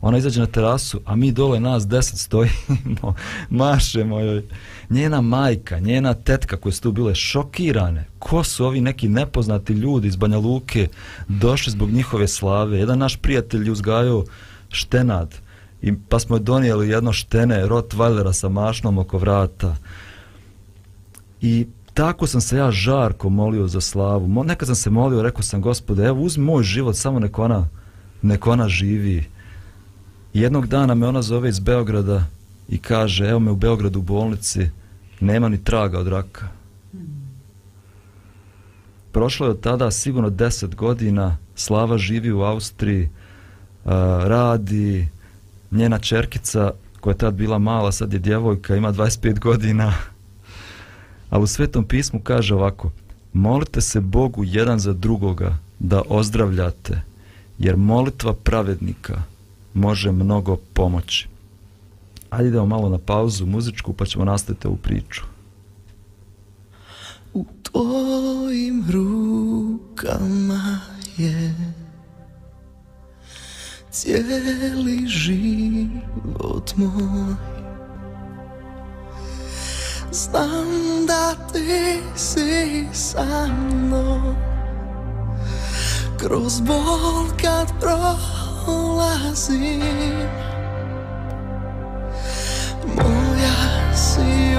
Ona 0.06 0.18
izađe 0.18 0.40
na 0.40 0.46
terasu, 0.46 1.02
a 1.06 1.16
mi 1.16 1.32
dole 1.32 1.60
nas 1.60 1.88
deset 1.88 2.20
stojimo, 2.20 3.14
mašemo 3.50 4.20
joj. 4.20 4.44
Njena 4.90 5.22
majka, 5.22 5.80
njena 5.80 6.14
tetka 6.14 6.58
koje 6.58 6.74
su 6.74 6.82
tu 6.82 6.92
bile 6.92 7.16
šokirane. 7.16 8.06
Ko 8.20 8.44
su 8.44 8.66
ovi 8.66 8.82
neki 8.82 9.08
nepoznati 9.08 9.74
ljudi 9.74 10.08
iz 10.08 10.16
Banja 10.16 10.38
Luke 10.38 10.88
došli 11.28 11.72
zbog 11.72 11.90
njihove 11.90 12.28
slave? 12.28 12.78
Jedan 12.78 13.00
naš 13.00 13.16
prijatelj 13.16 13.66
je 13.66 13.72
uzgajao 13.72 14.24
štenad 14.70 15.36
i 15.82 15.94
pa 16.10 16.20
smo 16.20 16.40
donijeli 16.40 16.90
jedno 16.90 17.14
štene 17.14 17.66
Rottweilera 17.66 18.34
sa 18.34 18.50
mašnom 18.50 18.98
oko 18.98 19.18
vrata. 19.18 19.76
I 21.42 21.68
tako 21.94 22.28
sam 22.28 22.42
se 22.42 22.58
ja 22.58 22.72
žarko 22.72 23.30
molio 23.30 23.68
za 23.68 23.82
slavu. 23.82 24.44
Nekad 24.44 24.68
sam 24.68 24.76
se 24.76 24.90
molio, 24.90 25.22
rekao 25.22 25.44
sam 25.44 25.62
gospode, 25.62 26.06
evo 26.06 26.22
uzmi 26.22 26.44
moj 26.44 26.64
život, 26.64 26.96
samo 26.96 27.20
nek 27.20 27.40
ona, 27.40 27.68
nek 28.22 28.48
ona 28.48 28.70
živi. 28.70 29.33
Jednog 30.34 30.68
dana 30.68 30.96
me 30.96 31.08
ona 31.08 31.22
zove 31.22 31.50
iz 31.50 31.60
Beograda 31.60 32.26
i 32.70 32.78
kaže, 32.78 33.26
evo 33.26 33.40
me 33.40 33.52
u 33.52 33.56
Beogradu 33.56 34.00
u 34.00 34.02
bolnici, 34.02 34.70
nema 35.20 35.50
ni 35.50 35.64
traga 35.64 36.00
od 36.00 36.08
raka. 36.08 36.48
Prošlo 39.12 39.46
je 39.46 39.50
od 39.50 39.60
tada 39.60 39.92
sigurno 39.92 40.30
deset 40.30 40.76
godina, 40.76 41.38
Slava 41.56 41.98
živi 41.98 42.32
u 42.32 42.42
Austriji, 42.42 43.04
uh, 43.04 43.92
radi, 44.24 45.08
njena 45.72 46.00
čerkica 46.00 46.72
koja 47.00 47.12
je 47.12 47.18
tad 47.18 47.34
bila 47.34 47.58
mala, 47.58 47.92
sad 47.92 48.14
je 48.14 48.20
djevojka, 48.20 48.76
ima 48.76 48.94
25 48.94 49.40
godina. 49.40 49.94
A 51.30 51.40
u 51.40 51.48
Svetom 51.48 51.84
pismu 51.84 52.20
kaže 52.20 52.56
ovako, 52.56 52.92
molite 53.34 53.82
se 53.82 54.02
Bogu 54.02 54.44
jedan 54.44 54.80
za 54.80 54.94
drugoga 54.94 55.58
da 55.80 56.02
ozdravljate, 56.10 57.02
jer 57.60 57.78
molitva 57.78 58.34
pravednika 58.34 59.22
može 59.74 60.12
mnogo 60.12 60.56
pomoći. 60.74 61.28
Ajde 62.30 62.50
idemo 62.50 62.66
malo 62.66 62.90
na 62.90 62.98
pauzu 62.98 63.46
muzičku 63.46 63.94
pa 63.94 64.06
ćemo 64.06 64.26
nastaviti 64.26 64.68
ovu 64.68 64.78
priču. 64.78 65.24
U 67.34 67.46
tvojim 67.64 68.86
rukama 68.92 70.80
je 71.18 71.56
cijeli 73.92 75.08
život 75.08 76.76
moj 76.76 77.36
Znam 80.12 81.06
da 81.08 81.36
ti 81.54 82.00
si 82.16 82.88
sa 82.94 83.48
mnom 83.48 84.36
Kroz 86.18 86.62
bol 86.62 87.28
kad 87.42 87.82
prolazim 88.66 90.30
Moja 92.96 93.94
si 93.96 94.56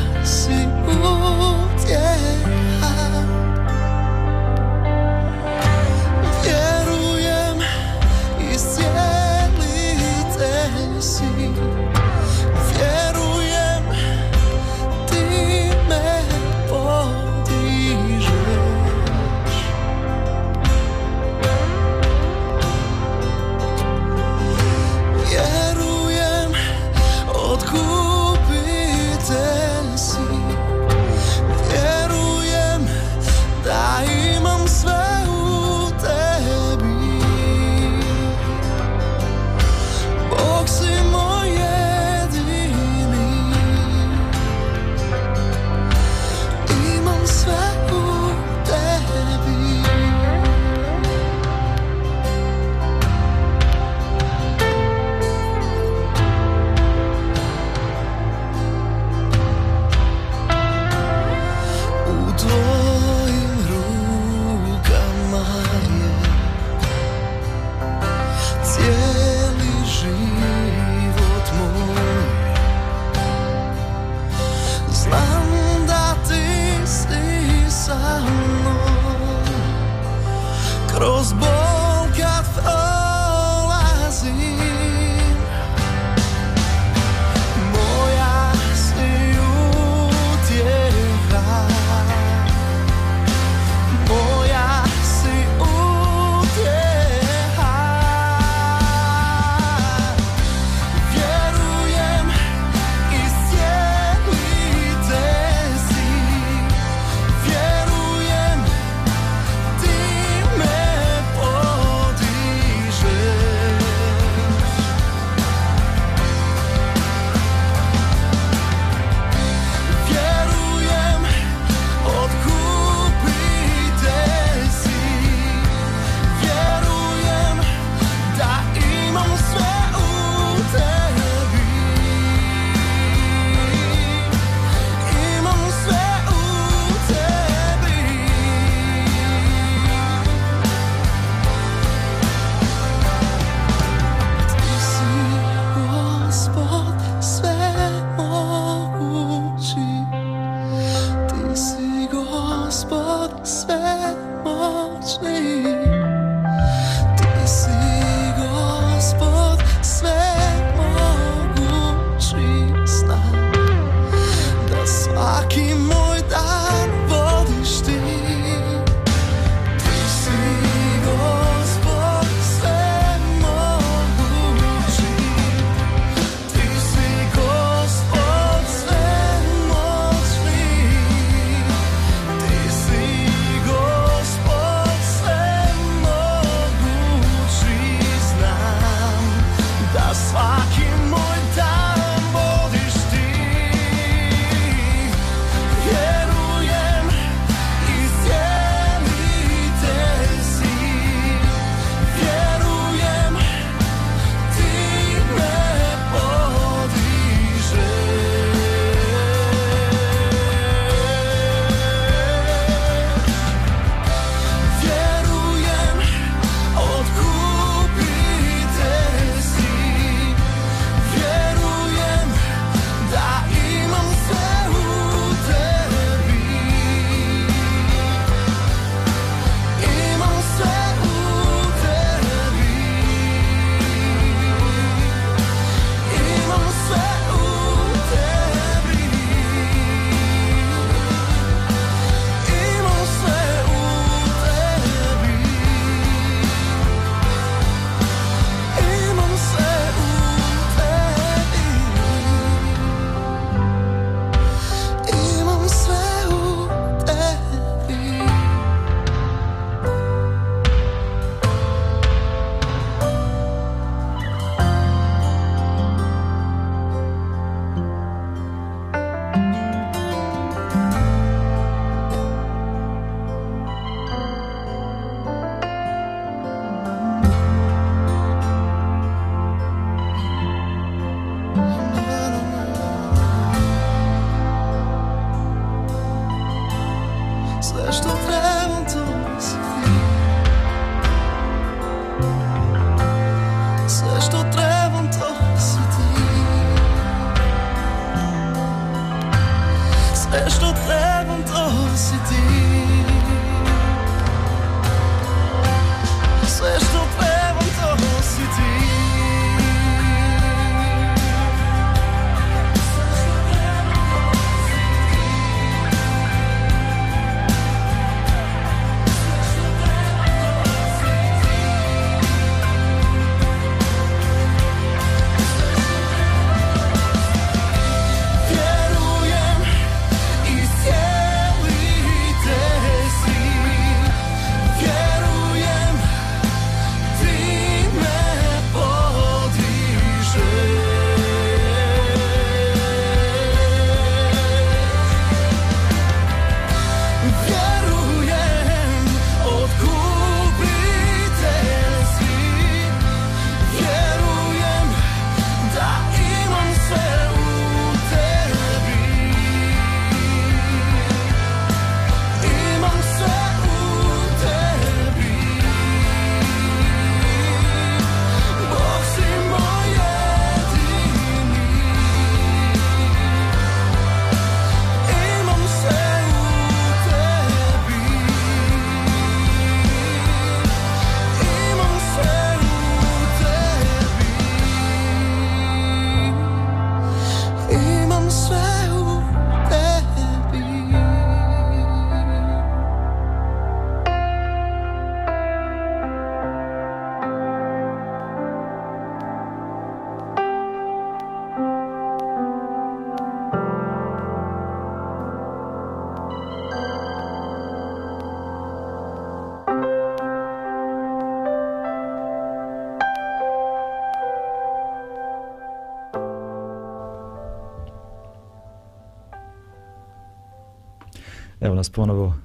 vas 421.85 421.89
ponovo 421.89 422.35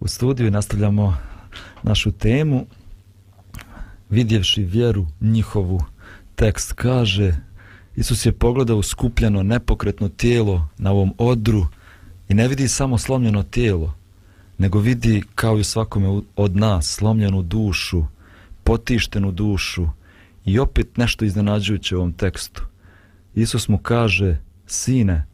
u 0.00 0.08
studiju 0.08 0.46
i 0.46 0.50
nastavljamo 0.50 1.16
našu 1.82 2.12
temu. 2.12 2.66
Vidjevši 4.10 4.62
vjeru 4.62 5.06
njihovu, 5.20 5.80
tekst 6.34 6.72
kaže 6.72 7.36
Isus 7.96 8.26
je 8.26 8.32
pogledao 8.32 8.82
skupljeno 8.82 9.42
nepokretno 9.42 10.08
tijelo 10.08 10.68
na 10.78 10.90
ovom 10.90 11.14
odru 11.18 11.66
i 12.28 12.34
ne 12.34 12.48
vidi 12.48 12.68
samo 12.68 12.98
slomljeno 12.98 13.42
tijelo, 13.42 13.94
nego 14.58 14.78
vidi 14.78 15.22
kao 15.34 15.58
i 15.58 15.64
svakome 15.64 16.20
od 16.36 16.56
nas 16.56 16.86
slomljenu 16.86 17.42
dušu, 17.42 18.04
potištenu 18.64 19.32
dušu 19.32 19.88
i 20.44 20.58
opet 20.58 20.96
nešto 20.96 21.24
iznenađujuće 21.24 21.96
u 21.96 21.98
ovom 21.98 22.12
tekstu. 22.12 22.62
Isus 23.34 23.68
mu 23.68 23.78
kaže, 23.78 24.36
sine, 24.66 25.26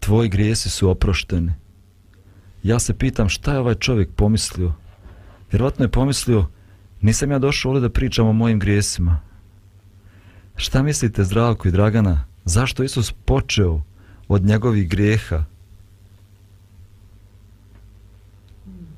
tvoji 0.00 0.28
grijesi 0.28 0.70
su 0.70 0.90
oprošteni 0.90 1.52
ja 2.68 2.78
se 2.78 2.94
pitam 2.94 3.28
šta 3.28 3.52
je 3.52 3.58
ovaj 3.58 3.74
čovjek 3.74 4.10
pomislio. 4.12 4.72
Vjerovatno 5.50 5.84
je 5.84 5.88
pomislio, 5.88 6.46
nisam 7.00 7.30
ja 7.30 7.38
došao 7.38 7.70
ovdje 7.70 7.80
da 7.80 7.92
pričam 7.92 8.26
o 8.26 8.32
mojim 8.32 8.58
grijesima. 8.58 9.20
Šta 10.56 10.82
mislite, 10.82 11.24
Zdravko 11.24 11.68
i 11.68 11.70
Dragana, 11.70 12.24
zašto 12.44 12.82
Isus 12.82 13.12
počeo 13.24 13.82
od 14.28 14.44
njegovih 14.44 14.88
grijeha? 14.88 15.44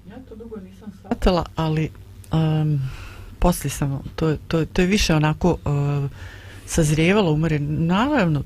Ja 0.09 0.17
to 0.29 0.37
dugo 0.37 0.57
nisam 0.57 0.93
shvatila, 0.99 1.45
ali 1.57 1.91
um, 2.33 2.81
poslije 3.39 3.71
sam, 3.71 4.03
to, 4.17 4.37
to, 4.49 4.65
to 4.65 4.83
je 4.83 4.87
više 4.87 5.15
onako... 5.15 5.59
Uh, 5.65 6.11
sazrijevala, 6.71 7.31
umre. 7.31 7.59
Naravno, 7.59 8.43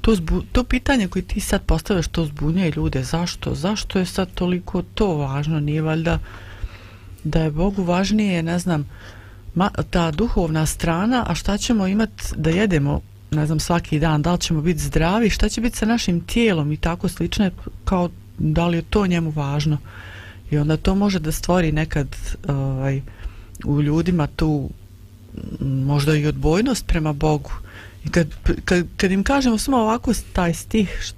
to, 0.00 0.14
zbu, 0.14 0.42
to 0.52 0.64
pitanje 0.64 1.08
koje 1.08 1.22
ti 1.22 1.40
sad 1.40 1.62
postavljaš, 1.62 2.08
to 2.08 2.24
zbunjuje 2.24 2.72
ljude. 2.76 3.02
Zašto? 3.02 3.54
Zašto 3.54 3.98
je 3.98 4.06
sad 4.06 4.28
toliko 4.34 4.82
to 4.82 5.16
važno? 5.16 5.60
Nije 5.60 5.82
valjda 5.82 6.18
da 7.24 7.42
je 7.42 7.50
Bogu 7.50 7.82
važnije, 7.82 8.42
ne 8.42 8.58
znam, 8.58 8.88
ma, 9.54 9.70
ta 9.90 10.10
duhovna 10.10 10.66
strana, 10.66 11.24
a 11.28 11.34
šta 11.34 11.58
ćemo 11.58 11.86
imati 11.86 12.24
da 12.36 12.50
jedemo 12.50 13.00
ne 13.30 13.46
znam, 13.46 13.60
svaki 13.60 13.98
dan, 13.98 14.22
da 14.22 14.32
li 14.32 14.40
ćemo 14.40 14.60
biti 14.60 14.80
zdravi, 14.80 15.30
šta 15.30 15.48
će 15.48 15.60
biti 15.60 15.76
sa 15.76 15.86
našim 15.86 16.20
tijelom 16.20 16.72
i 16.72 16.76
tako 16.76 17.08
slično, 17.08 17.50
kao 17.84 18.10
da 18.38 18.66
li 18.66 18.76
je 18.76 18.82
to 18.82 19.06
njemu 19.06 19.30
važno. 19.30 19.78
I 20.50 20.58
onda 20.58 20.76
to 20.76 20.94
može 20.94 21.18
da 21.18 21.32
stvori 21.32 21.72
nekad 21.72 22.16
ovaj, 22.48 23.02
u 23.64 23.82
ljudima 23.82 24.26
tu 24.26 24.70
možda 25.60 26.16
i 26.16 26.26
odbojnost 26.26 26.86
prema 26.86 27.12
Bogu. 27.12 27.50
I 28.04 28.10
kad, 28.10 28.28
kad, 28.64 28.86
kad 28.96 29.10
im 29.10 29.24
kažemo 29.24 29.58
samo 29.58 29.76
ovako 29.76 30.12
taj 30.32 30.54
stih, 30.54 31.12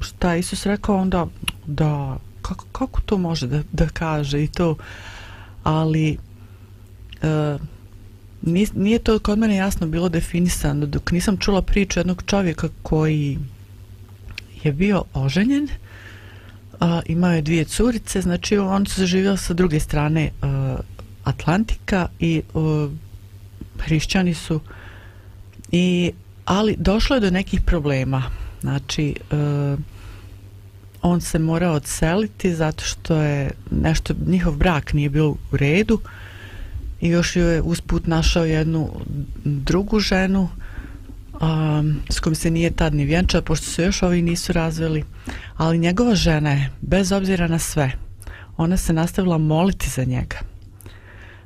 šta 0.00 0.32
je 0.32 0.40
Isus 0.40 0.66
rekao, 0.66 0.96
onda 0.96 1.26
da, 1.66 2.18
kako, 2.42 2.64
kako 2.72 3.00
to 3.00 3.18
može 3.18 3.46
da, 3.46 3.62
da 3.72 3.88
kaže 3.88 4.44
i 4.44 4.48
to, 4.48 4.76
ali 5.62 6.18
uh, 7.22 7.60
nije 8.74 8.98
to 8.98 9.18
kod 9.18 9.38
mene 9.38 9.56
jasno 9.56 9.86
bilo 9.86 10.08
definisano 10.08 10.86
dok 10.86 11.12
nisam 11.12 11.36
čula 11.36 11.62
priču 11.62 12.00
jednog 12.00 12.22
čovjeka 12.26 12.68
koji 12.82 13.38
je 14.62 14.72
bio 14.72 15.04
oženjen 15.14 15.68
a, 16.80 17.00
imao 17.06 17.32
je 17.32 17.42
dvije 17.42 17.64
curice 17.64 18.20
znači 18.20 18.58
on 18.58 18.86
se 18.86 19.06
živio 19.06 19.36
sa 19.36 19.54
druge 19.54 19.80
strane 19.80 20.30
a, 20.42 20.76
Atlantika 21.24 22.08
i 22.20 22.42
a, 22.54 22.88
hrišćani 23.78 24.34
su 24.34 24.60
i 25.72 26.12
ali 26.44 26.76
došlo 26.78 27.16
je 27.16 27.20
do 27.20 27.30
nekih 27.30 27.60
problema. 27.60 28.22
Znači 28.60 29.14
e, 29.30 29.36
on 31.02 31.20
se 31.20 31.38
morao 31.38 31.74
odseliti 31.74 32.54
zato 32.54 32.84
što 32.84 33.16
je 33.16 33.50
nešto 33.70 34.14
njihov 34.26 34.56
brak 34.56 34.92
nije 34.92 35.10
bio 35.10 35.30
u 35.30 35.36
redu 35.52 36.00
i 37.00 37.08
još 37.08 37.36
je 37.36 37.62
usput 37.62 38.06
našao 38.06 38.44
jednu 38.44 38.90
drugu 39.44 40.00
ženu 40.00 40.48
um, 41.40 42.00
s 42.10 42.20
kojom 42.20 42.34
se 42.34 42.50
nije 42.50 42.70
tad 42.70 42.94
ni 42.94 43.04
vjenčao 43.04 43.42
pošto 43.42 43.66
se 43.66 43.82
još 43.82 44.02
ovi 44.02 44.22
nisu 44.22 44.52
razveli. 44.52 45.04
Ali 45.56 45.78
njegova 45.78 46.14
žena 46.14 46.50
je 46.50 46.70
bez 46.80 47.12
obzira 47.12 47.48
na 47.48 47.58
sve 47.58 47.92
ona 48.56 48.76
se 48.76 48.92
nastavila 48.92 49.38
moliti 49.38 49.90
za 49.90 50.04
njega. 50.04 50.36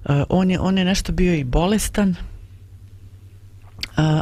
Uh, 0.05 0.15
on, 0.29 0.51
je, 0.51 0.61
on 0.61 0.79
je 0.79 0.85
nešto 0.85 1.12
bio 1.12 1.35
i 1.35 1.45
bolestan 1.45 2.15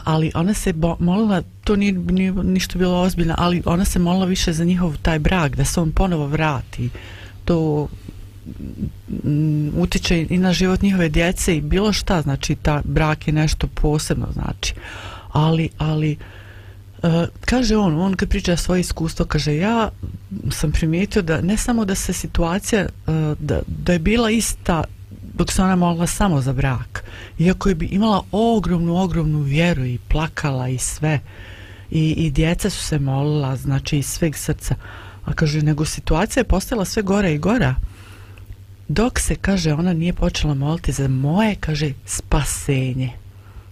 ali 0.04 0.32
ona 0.34 0.54
se 0.54 0.72
bo, 0.72 0.96
molila 1.00 1.42
to 1.64 1.76
nije, 1.76 1.92
nije 1.92 2.32
ništa 2.32 2.78
bilo 2.78 3.00
ozbiljno 3.00 3.34
ali 3.38 3.62
ona 3.66 3.84
se 3.84 3.98
molila 3.98 4.26
više 4.26 4.52
za 4.52 4.64
njihov 4.64 4.96
taj 5.02 5.18
brak 5.18 5.56
da 5.56 5.64
se 5.64 5.80
on 5.80 5.92
ponovo 5.92 6.26
vrati 6.26 6.90
to 7.44 7.88
mm, 9.24 9.68
utiče 9.78 10.26
i 10.30 10.38
na 10.38 10.52
život 10.52 10.82
njihove 10.82 11.08
djece 11.08 11.56
i 11.56 11.60
bilo 11.60 11.92
šta, 11.92 12.22
znači 12.22 12.54
ta 12.54 12.82
brak 12.84 13.26
je 13.26 13.32
nešto 13.32 13.66
posebno, 13.66 14.26
znači. 14.32 14.74
Ali, 15.32 15.68
ali, 15.78 16.16
uh, 17.02 17.10
kaže 17.40 17.76
on, 17.76 18.00
on 18.00 18.14
kad 18.14 18.28
priča 18.28 18.56
svoje 18.56 18.80
iskustvo, 18.80 19.26
kaže, 19.26 19.56
ja 19.56 19.90
sam 20.50 20.72
primijetio 20.72 21.22
da 21.22 21.40
ne 21.40 21.56
samo 21.56 21.84
da 21.84 21.94
se 21.94 22.12
situacija, 22.12 22.87
uh, 23.06 23.14
da, 23.38 23.60
da 23.66 23.92
je 23.92 23.98
bila 23.98 24.30
ista 24.30 24.84
dok 25.35 25.53
se 25.53 25.62
ona 25.62 25.77
molila 25.77 26.07
samo 26.07 26.40
za 26.40 26.53
brak, 26.53 27.05
iako 27.38 27.68
je 27.68 27.75
bi 27.75 27.87
imala 27.87 28.23
ogromnu, 28.33 28.97
ogromnu 28.97 29.38
vjeru 29.38 29.85
i 29.85 29.99
plakala 30.09 30.68
i 30.68 30.79
sve, 30.79 31.20
i, 31.90 32.11
i 32.11 32.31
djeca 32.31 32.70
su 32.70 32.83
se 32.83 32.99
molila, 32.99 33.57
znači 33.57 33.99
iz 33.99 34.07
sveg 34.07 34.37
srca, 34.37 34.75
a 35.25 35.33
kaže, 35.33 35.62
nego 35.62 35.85
situacija 35.85 36.40
je 36.40 36.44
postala 36.49 36.85
sve 36.85 37.03
gora 37.03 37.29
i 37.29 37.38
gora, 37.38 37.75
dok 38.88 39.18
se, 39.18 39.35
kaže, 39.35 39.73
ona 39.73 39.92
nije 39.92 40.12
počela 40.12 40.55
moliti 40.55 40.92
za 40.92 41.09
moje, 41.09 41.55
kaže, 41.61 41.92
spasenje. 42.07 43.11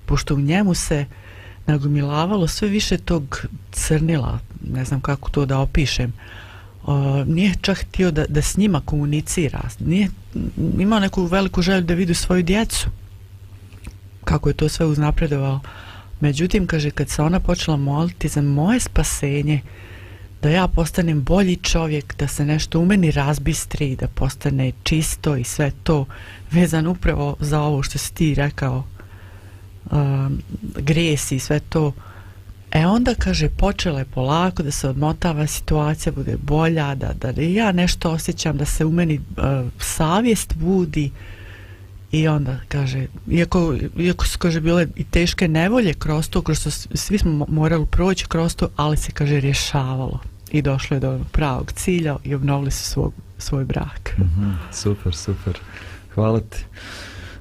Pošto 0.07 0.35
u 0.35 0.41
njemu 0.41 0.75
se 0.75 1.07
nagomilavalo 1.67 2.49
sve 2.49 2.69
više 2.69 2.99
tog 2.99 3.47
crnila, 3.73 4.39
ne 4.73 4.85
znam 4.85 5.01
kako 5.01 5.31
to 5.31 5.47
da 5.47 5.59
opišem, 5.59 6.13
o, 6.87 7.25
nije 7.25 7.55
čak 7.61 7.79
htio 7.79 8.11
da, 8.11 8.25
da 8.29 8.43
s 8.43 8.57
njima 8.57 8.81
komunicira, 8.85 9.61
nije 9.81 10.09
imao 10.79 11.01
neku 11.01 11.25
veliku 11.25 11.63
želju 11.63 11.83
da 11.83 11.95
vidi 11.95 12.15
svoju 12.15 12.43
djecu, 12.43 12.89
kako 14.25 14.49
je 14.49 14.55
to 14.55 14.69
sve 14.69 14.87
uznapredovalo. 14.87 15.61
Međutim, 16.21 16.67
kaže, 16.67 16.91
kad 16.91 17.09
se 17.09 17.23
ona 17.23 17.41
počela 17.41 17.77
moliti 17.77 18.29
za 18.29 18.43
moje 18.43 18.81
spasenje, 18.81 19.61
da 20.43 20.49
ja 20.49 20.69
postanem 20.69 21.23
bolji 21.23 21.57
čovjek, 21.57 22.17
da 22.19 22.29
se 22.29 22.45
nešto 22.45 22.81
u 22.81 22.87
meni 22.87 23.11
razbistri, 23.11 23.97
da 23.97 24.09
postane 24.09 24.73
čisto 24.83 25.37
i 25.37 25.45
sve 25.45 25.73
to 25.83 26.07
vezan 26.51 26.87
upravo 26.87 27.37
za 27.41 27.61
ovo 27.61 27.83
što 27.83 27.99
si 27.99 28.15
ti 28.15 28.35
rekao 28.35 28.85
um, 29.91 30.43
gresi 30.77 31.37
i 31.37 31.39
sve 31.39 31.61
to 31.61 31.93
e 32.73 32.87
onda 32.87 33.15
kaže 33.15 33.49
počela 33.49 33.99
je 33.99 34.05
polako 34.05 34.63
da 34.63 34.71
se 34.71 34.89
odmotava 34.89 35.47
situacija 35.47 36.13
bude 36.13 36.37
bolja 36.43 36.95
da, 36.95 37.13
da, 37.13 37.33
da 37.33 37.43
ja 37.43 37.73
nešto 37.73 38.11
osjećam 38.11 38.57
da 38.57 38.65
se 38.65 38.85
u 38.85 38.93
meni 38.93 39.19
uh, 39.19 39.45
savjest 39.79 40.55
budi 40.57 41.11
i 42.13 42.29
onda 42.29 42.57
kaže 42.69 43.07
iako, 43.31 43.75
iako 43.99 44.27
su 44.27 44.39
kaže 44.39 44.61
bile 44.61 44.87
i 44.97 45.05
teške 45.05 45.49
nevolje 45.49 45.95
kroz 45.95 46.29
to 46.31 46.43
kroz 46.43 46.65
to 46.65 46.71
svi 46.71 47.19
smo 47.19 47.47
morali 47.49 47.87
proći 47.87 48.27
kroz 48.27 48.57
to 48.57 48.69
ali 48.77 48.97
se 48.97 49.13
kaže 49.13 49.41
rješavalo 49.41 50.21
i 50.51 50.63
došlo 50.63 50.97
je 50.97 51.01
do 51.01 51.21
pravog 51.33 51.73
cilja 51.73 52.17
i 52.25 52.35
obnovili 52.35 52.71
su 52.71 52.85
svog, 52.85 53.13
svoj 53.39 53.65
brak. 53.65 54.15
Mm 54.19 54.23
-hmm, 54.23 54.55
super, 54.73 55.15
super. 55.15 55.59
Hvala 56.15 56.41
ti. 56.41 56.65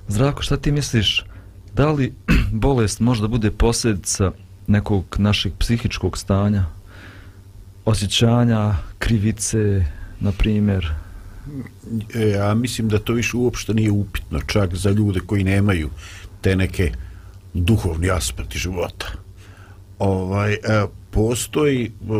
Zdravko, 0.07 0.41
šta 0.41 0.57
ti 0.57 0.71
misliš? 0.71 1.25
Da 1.73 1.91
li 1.91 2.13
bolest 2.51 2.99
možda 2.99 3.27
bude 3.27 3.51
posljedica 3.51 4.31
nekog 4.71 5.15
našeg 5.19 5.53
psihičkog 5.59 6.17
stanja, 6.17 6.65
osjećanja, 7.85 8.75
krivice, 8.99 9.85
na 10.19 10.31
primjer? 10.31 10.91
E, 12.15 12.29
ja 12.29 12.53
mislim 12.53 12.89
da 12.89 12.99
to 12.99 13.13
više 13.13 13.37
uopšte 13.37 13.73
nije 13.73 13.91
upitno, 13.91 14.39
čak 14.47 14.75
za 14.75 14.89
ljude 14.89 15.19
koji 15.19 15.43
nemaju 15.43 15.89
te 16.41 16.55
neke 16.55 16.91
duhovni 17.53 18.09
aspekti 18.09 18.59
života. 18.59 19.07
Ovaj, 19.99 20.53
e, 20.53 20.57
postoji 21.11 21.85
e, 21.85 22.13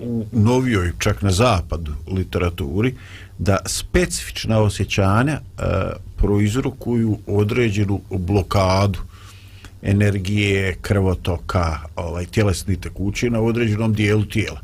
u 0.00 0.26
novijoj, 0.32 0.92
čak 0.98 1.22
na 1.22 1.30
zapadu 1.30 1.92
literaturi, 2.06 2.94
da 3.38 3.56
specifična 3.66 4.58
osjećanja 4.58 5.40
proizrokuju 6.16 7.18
određenu 7.26 8.00
blokadu 8.10 8.98
energije, 9.82 10.76
krvotoka, 10.80 11.78
ovaj, 11.96 12.26
tjelesni 12.26 12.80
tekućina 12.80 13.40
u 13.40 13.46
određenom 13.46 13.92
dijelu 13.92 14.24
tijela. 14.24 14.60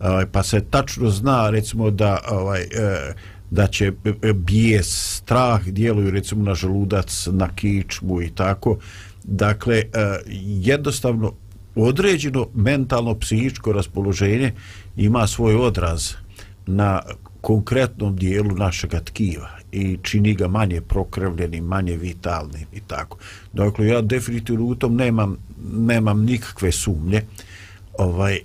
Ovaj, 0.00 0.26
pa 0.32 0.42
se 0.42 0.60
tačno 0.70 1.10
zna, 1.10 1.50
recimo, 1.50 1.90
da 1.90 2.18
ovaj, 2.30 2.62
e, 2.62 3.14
da 3.50 3.66
će 3.66 3.92
bijes, 4.34 5.16
strah 5.16 5.68
djeluju 5.68 6.10
recimo 6.10 6.44
na 6.44 6.54
želudac, 6.54 7.28
na 7.32 7.48
kičmu 7.54 8.22
i 8.22 8.30
tako. 8.30 8.78
Dakle, 9.24 9.76
e, 9.76 9.84
jednostavno 10.44 11.32
određeno 11.74 12.48
mentalno 12.54 13.14
psihičko 13.14 13.72
raspoloženje 13.72 14.52
ima 14.96 15.26
svoj 15.26 15.54
odraz 15.54 16.12
na 16.66 17.00
konkretnom 17.40 18.16
dijelu 18.16 18.50
našeg 18.56 18.90
tkiva 19.04 19.59
i 19.72 19.98
čini 20.02 20.34
ga 20.34 20.48
manje 20.48 20.80
prokrvljenim, 20.80 21.64
manje 21.64 21.96
vitalnim 21.96 22.66
i 22.72 22.80
tako. 22.80 23.18
Dakle, 23.52 23.86
ja 23.86 24.00
definitivno 24.00 24.64
u 24.64 24.74
tom 24.74 24.96
nemam, 24.96 25.36
nemam 25.72 26.24
nikakve 26.24 26.72
sumnje. 26.72 27.22
Ovaj, 27.98 28.38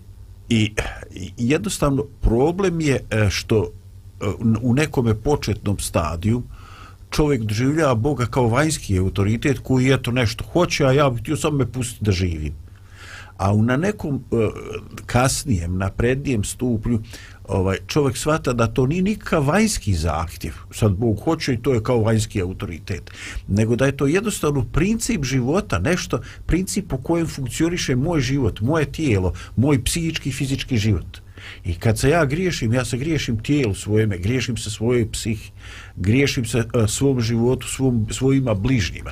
i, 0.50 0.72
I 1.16 1.32
jednostavno 1.38 2.04
problem 2.22 2.82
je 2.82 3.00
e, 3.10 3.30
što 3.30 3.64
e, 3.64 4.26
u 4.62 4.74
nekome 4.74 5.16
početnom 5.16 5.80
stadiju 5.80 6.44
čovjek 7.10 7.42
doživljava 7.42 7.96
Boga 7.96 8.26
kao 8.26 8.48
vanjski 8.48 9.00
autoritet 9.00 9.60
koji 9.60 9.94
eto 9.94 10.12
nešto 10.12 10.44
hoće, 10.54 10.86
a 10.86 10.92
ja 10.92 11.10
bih 11.10 11.22
htio 11.22 11.38
samo 11.38 11.58
me 11.58 11.72
pustiti 11.72 12.06
da 12.06 12.12
živim 12.12 12.66
a 13.38 13.54
u 13.54 13.64
na 13.64 13.78
nekom 13.78 14.16
e, 14.16 14.36
kasnijem, 15.06 15.78
naprednijem 15.78 16.44
stupnju 16.44 17.00
ovaj, 17.48 17.78
čovjek 17.88 18.18
svata 18.18 18.54
da 18.54 18.68
to 18.68 18.86
nije 18.86 19.02
nikakav 19.02 19.48
vanjski 19.48 19.94
zahtjev, 19.94 20.54
sad 20.72 20.92
Bog 20.92 21.20
hoće 21.24 21.54
i 21.54 21.62
to 21.62 21.74
je 21.74 21.84
kao 21.84 22.00
vanjski 22.00 22.42
autoritet, 22.42 23.12
nego 23.48 23.76
da 23.76 23.86
je 23.86 23.98
to 23.98 24.08
jednostavno 24.08 24.66
princip 24.66 25.24
života, 25.24 25.80
nešto, 25.80 26.22
princip 26.46 26.88
po 26.90 26.98
kojem 26.98 27.28
funkcioniše 27.28 27.96
moj 27.96 28.22
život, 28.22 28.62
moje 28.62 28.92
tijelo, 28.92 29.34
moj 29.56 29.84
psihički 29.84 30.30
i 30.30 30.34
fizički 30.34 30.78
život. 30.78 31.26
I 31.64 31.76
kad 31.76 32.00
se 32.00 32.10
ja 32.10 32.26
griješim, 32.26 32.74
ja 32.74 32.86
se 32.86 32.98
griješim 32.98 33.40
tijelu 33.40 33.74
svojeme, 33.74 34.18
griješim 34.18 34.58
se 34.58 34.70
svojoj 34.70 35.12
psihi, 35.12 35.52
griješim 35.96 36.46
se 36.46 36.60
uh, 36.60 36.90
svom 36.90 37.22
životu, 37.22 37.68
svom, 37.68 38.08
svojima 38.12 38.54
bližnjima. 38.54 39.12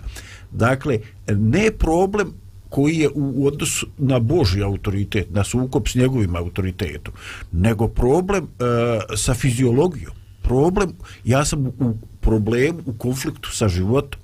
Dakle, 0.52 1.00
ne 1.28 1.72
problem 1.72 2.34
koji 2.74 2.98
je 2.98 3.10
u 3.16 3.48
odnosu 3.48 3.88
na 3.98 4.20
Boži 4.20 4.64
autoritet, 4.64 5.28
na 5.30 5.44
sukop 5.44 5.88
s 5.88 5.96
njegovim 5.96 6.36
autoritetom, 6.36 7.14
nego 7.52 7.88
problem 7.88 8.44
e, 8.44 9.16
sa 9.16 9.34
fiziologijom. 9.34 10.14
Problem, 10.42 10.94
ja 11.24 11.46
sam 11.46 11.68
u, 11.68 11.74
u 11.80 11.94
problemu, 12.22 12.80
u 12.86 12.94
konfliktu 12.94 13.52
sa 13.52 13.68
životom. 13.68 14.22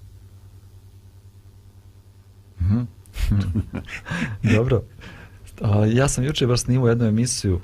Mhm. 2.62 2.82
Dobro. 4.56 4.82
A, 5.62 5.86
ja 5.86 6.08
sam 6.08 6.24
jučer 6.24 6.48
baš 6.48 6.62
snimao 6.62 6.90
jednu 6.90 7.06
emisiju 7.06 7.60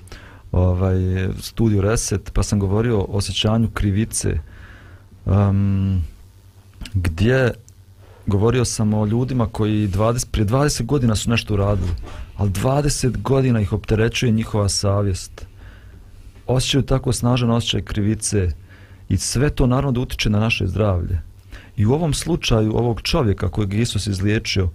ovaj, 0.52 0.98
Studio 1.42 1.82
Reset, 1.82 2.32
pa 2.34 2.44
sam 2.44 2.60
govorio 2.60 3.00
o 3.00 3.08
osjećanju 3.10 3.70
krivice, 3.74 4.40
um, 5.26 6.04
gdje 6.94 7.54
govorio 8.28 8.66
sam 8.66 8.94
o 8.94 9.06
ljudima 9.06 9.48
koji 9.48 9.88
20, 9.88 10.26
prije 10.32 10.46
20 10.46 10.86
godina 10.86 11.16
su 11.16 11.30
nešto 11.30 11.54
uradili, 11.54 11.92
ali 12.38 12.50
20 12.50 13.22
godina 13.22 13.62
ih 13.62 13.74
opterećuje 13.74 14.32
njihova 14.32 14.70
savjest. 14.70 15.46
Osjećaju 16.48 16.84
tako 16.84 17.14
snažan 17.14 17.52
osjećaj 17.52 17.82
krivice 17.82 18.52
i 19.10 19.18
sve 19.18 19.50
to 19.50 19.68
naravno 19.68 19.92
da 19.92 20.00
utiče 20.00 20.30
na 20.30 20.40
naše 20.40 20.68
zdravlje. 20.68 21.22
I 21.78 21.86
u 21.86 21.94
ovom 21.94 22.14
slučaju 22.14 22.78
ovog 22.78 23.02
čovjeka 23.02 23.50
kojeg 23.50 23.74
Isus 23.74 24.08
izliječio, 24.08 24.70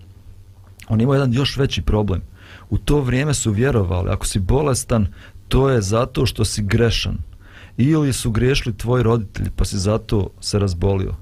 on 0.88 1.00
ima 1.00 1.14
jedan 1.14 1.32
još 1.32 1.56
veći 1.56 1.82
problem. 1.82 2.22
U 2.70 2.78
to 2.78 3.00
vrijeme 3.00 3.34
su 3.34 3.52
vjerovali, 3.52 4.10
ako 4.10 4.26
si 4.26 4.38
bolestan, 4.38 5.06
to 5.48 5.70
je 5.70 5.82
zato 5.82 6.26
što 6.26 6.44
si 6.44 6.62
grešan. 6.62 7.18
Ili 7.76 8.12
su 8.12 8.30
griješili 8.30 8.76
tvoji 8.76 9.02
roditelji, 9.02 9.50
pa 9.56 9.64
si 9.64 9.78
zato 9.78 10.30
se 10.40 10.58
razbolio. 10.58 11.14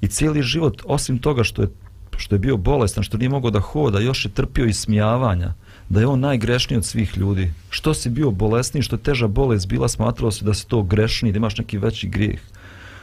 I 0.00 0.08
cijeli 0.08 0.42
život, 0.42 0.82
osim 0.84 1.18
toga 1.18 1.44
što 1.44 1.62
je, 1.62 1.68
što 2.16 2.34
je 2.34 2.38
bio 2.38 2.56
bolestan, 2.56 3.04
što 3.04 3.18
nije 3.18 3.28
mogao 3.28 3.50
da 3.50 3.60
hoda, 3.60 4.00
još 4.00 4.24
je 4.24 4.30
trpio 4.30 4.66
i 4.66 4.72
smijavanja, 4.72 5.54
da 5.88 6.00
je 6.00 6.06
on 6.06 6.20
najgrešniji 6.20 6.78
od 6.78 6.84
svih 6.84 7.16
ljudi. 7.16 7.52
Što 7.70 7.94
si 7.94 8.10
bio 8.10 8.30
bolesniji, 8.30 8.82
što 8.82 8.96
je 8.96 9.02
teža 9.02 9.26
bolest 9.26 9.68
bila, 9.68 9.88
smatralo 9.88 10.30
se 10.30 10.44
da 10.44 10.54
si 10.54 10.66
to 10.66 10.82
grešniji, 10.82 11.32
da 11.32 11.36
imaš 11.36 11.58
neki 11.58 11.78
veći 11.78 12.08
grijeh 12.08 12.40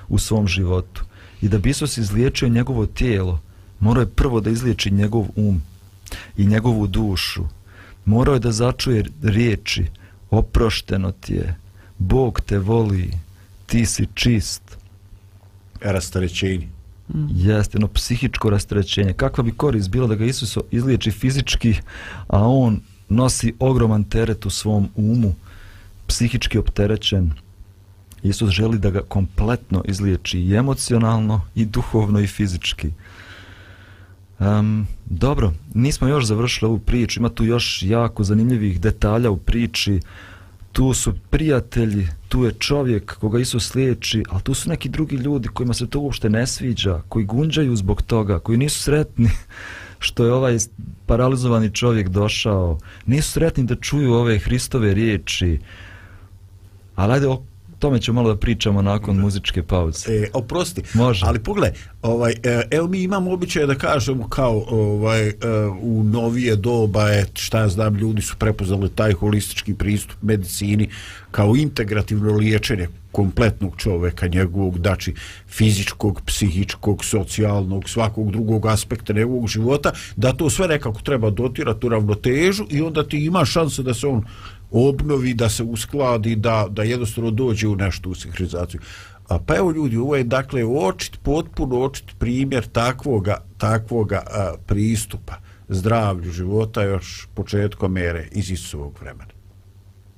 u 0.08 0.20
svom 0.20 0.48
životu. 0.48 1.04
I 1.42 1.50
da 1.50 1.58
bi 1.58 1.70
Isus 1.70 1.98
izliječio 1.98 2.50
njegovo 2.50 2.86
tijelo, 2.86 3.40
morao 3.80 4.02
je 4.02 4.10
prvo 4.10 4.42
da 4.42 4.50
izliječi 4.50 4.92
njegov 4.92 5.26
um 5.36 5.62
i 6.38 6.46
njegovu 6.46 6.88
dušu. 6.88 7.44
Morao 8.06 8.34
je 8.34 8.40
da 8.40 8.52
začuje 8.52 9.06
riječi, 9.24 9.86
oprošteno 10.30 11.12
ti 11.12 11.34
je, 11.34 11.56
Bog 11.98 12.42
te 12.42 12.60
voli, 12.60 13.12
ti 13.66 13.86
si 13.86 14.08
čist. 14.14 14.78
Rastarećenje. 15.82 16.77
Mm. 17.13 17.28
Jeste, 17.36 17.76
jedno 17.76 17.88
psihičko 17.88 18.50
rastrećenje. 18.50 19.13
Kakva 19.13 19.43
bi 19.43 19.52
korist 19.52 19.89
bila 19.89 20.08
da 20.08 20.15
ga 20.15 20.26
Isus 20.26 20.58
izliječi 20.72 21.12
fizički, 21.12 21.76
a 22.28 22.48
on 22.48 22.82
nosi 23.10 23.54
ogroman 23.60 24.04
teret 24.04 24.46
u 24.46 24.50
svom 24.50 24.89
umu, 24.96 25.34
psihički 26.08 26.58
opterećen. 26.58 27.34
Isus 28.24 28.50
želi 28.50 28.80
da 28.80 28.89
ga 28.89 29.02
kompletno 29.02 29.84
izliječi 29.86 30.39
i 30.39 30.56
emocionalno, 30.56 31.41
i 31.56 31.65
duhovno, 31.65 32.20
i 32.20 32.28
fizički. 32.28 32.91
Um, 34.39 34.88
dobro, 35.06 35.54
nismo 35.74 36.08
još 36.08 36.26
završili 36.26 36.70
ovu 36.70 36.80
priču, 36.80 37.20
ima 37.20 37.30
tu 37.30 37.46
još 37.46 37.84
jako 37.84 38.24
zanimljivih 38.24 38.82
detalja 38.82 39.32
u 39.32 39.38
priči. 39.38 40.00
Tu 40.78 40.94
su 40.94 41.13
prijatelji, 41.30 42.08
tu 42.30 42.44
je 42.44 42.52
čovjek 42.52 43.16
koga 43.20 43.40
Isus 43.40 43.76
liječi, 43.76 44.24
ali 44.30 44.42
tu 44.42 44.54
su 44.54 44.70
neki 44.70 44.90
drugi 44.90 45.16
ljudi 45.16 45.48
kojima 45.48 45.74
se 45.74 45.88
to 45.88 46.00
uopšte 46.00 46.30
ne 46.30 46.48
sviđa, 46.48 47.02
koji 47.10 47.26
gunđaju 47.26 47.76
zbog 47.76 48.02
toga, 48.02 48.40
koji 48.40 48.58
nisu 48.58 48.82
sretni 48.84 49.30
što 50.06 50.26
je 50.26 50.34
ovaj 50.34 50.58
paralizovani 51.06 51.74
čovjek 51.74 52.10
došao, 52.10 52.80
nisu 53.06 53.32
sretni 53.32 53.63
da 53.63 53.76
čuju 53.76 54.13
ove 54.13 54.40
Hristove 54.40 54.94
riječi. 54.94 55.60
Ali 56.96 57.13
ajde, 57.13 57.28
tome 57.80 58.00
ćemo 58.00 58.22
malo 58.22 58.34
da 58.34 58.40
pričamo 58.40 58.82
nakon 58.82 59.16
da. 59.16 59.22
muzičke 59.22 59.63
pauze. 59.63 60.13
E, 60.13 60.30
oprosti, 60.34 60.84
Može. 60.94 61.26
ali 61.26 61.40
pogledaj, 61.40 61.80
ovaj, 62.02 62.34
evo 62.72 62.88
mi 62.88 63.02
imamo 63.04 63.32
običaj 63.32 63.66
da 63.66 63.76
kažemo 63.76 64.30
kao 64.30 64.66
ovaj, 64.70 65.28
e, 65.28 65.34
u 65.82 66.04
novije 66.04 66.56
doba, 66.56 67.10
je, 67.10 67.26
šta 67.34 67.60
ja 67.60 67.70
znam, 67.70 67.96
ljudi 67.96 68.22
su 68.22 68.36
prepoznali 68.38 68.90
taj 68.90 69.13
holistički 69.13 69.74
pristup 69.74 70.18
medicini 70.22 70.90
kao 71.32 71.56
integrativno 71.56 72.36
liječenje 72.36 72.88
kompletnog 73.12 73.74
čoveka, 73.78 74.28
njegovog, 74.28 74.80
dači 74.80 75.13
fizičkog, 75.50 76.22
psihičkog, 76.26 77.06
socijalnog, 77.06 77.90
svakog 77.90 78.32
drugog 78.32 78.66
aspekta 78.66 79.13
njegovog 79.13 79.48
života, 79.48 79.92
da 80.16 80.34
to 80.34 80.50
sve 80.50 80.68
nekako 80.68 81.02
treba 81.02 81.30
dotirati 81.30 81.86
u 81.86 81.90
ravnotežu 81.90 82.66
i 82.70 82.82
onda 82.82 83.04
ti 83.04 83.26
ima 83.26 83.46
šanse 83.46 83.84
da 83.84 83.94
se 83.94 84.08
on 84.08 84.24
obnovi, 84.71 85.34
da 85.34 85.49
se 85.49 85.63
uskladi, 85.63 86.36
da, 86.36 86.67
da 86.69 86.84
jednostavno 86.84 87.32
dođe 87.32 87.67
u 87.67 87.75
nešto 87.75 88.10
u 88.10 88.15
sinhronizaciju. 88.15 88.82
A 89.27 89.39
pa 89.39 89.56
evo 89.56 89.71
ljudi, 89.71 89.97
ovo 89.97 90.15
je 90.15 90.23
dakle 90.23 90.65
očit, 90.65 91.19
potpuno 91.23 91.80
očit 91.80 92.06
primjer 92.19 92.67
takvoga, 92.67 93.38
takvoga 93.58 94.23
a, 94.27 94.53
pristupa 94.65 95.36
zdravlju 95.69 96.32
života 96.32 96.84
još 96.84 97.27
početkom 97.34 97.97
ere 97.97 98.27
iz 98.32 98.51
Isusovog 98.51 98.97
vremena. 99.01 99.38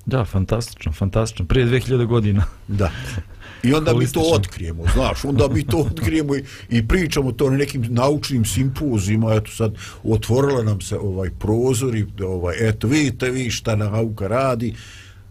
Da, 0.06 0.24
fantastično, 0.24 0.92
fantastično. 0.92 1.46
Prije 1.46 1.66
2000 1.66 2.06
godina. 2.06 2.44
Da. 2.68 2.90
I 3.62 3.74
onda 3.74 3.94
mi 3.94 4.06
to 4.06 4.20
otkrijemo, 4.20 4.84
znaš, 4.94 5.24
onda 5.24 5.48
mi 5.48 5.66
to 5.66 5.78
otkrijemo 5.78 6.36
i, 6.36 6.44
i 6.70 6.88
pričamo 6.88 7.32
to 7.32 7.50
na 7.50 7.56
nekim 7.56 7.86
naučnim 7.88 8.44
simpozima, 8.44 9.34
eto 9.34 9.50
sad 9.50 9.74
otvorila 10.04 10.62
nam 10.62 10.80
se 10.80 10.98
ovaj 10.98 11.30
prozor 11.30 11.96
i 11.96 12.06
ovaj, 12.24 12.56
eto 12.68 12.88
vidite 12.88 13.30
vi 13.30 13.50
šta 13.50 13.76
nauka 13.76 14.28
radi, 14.28 14.74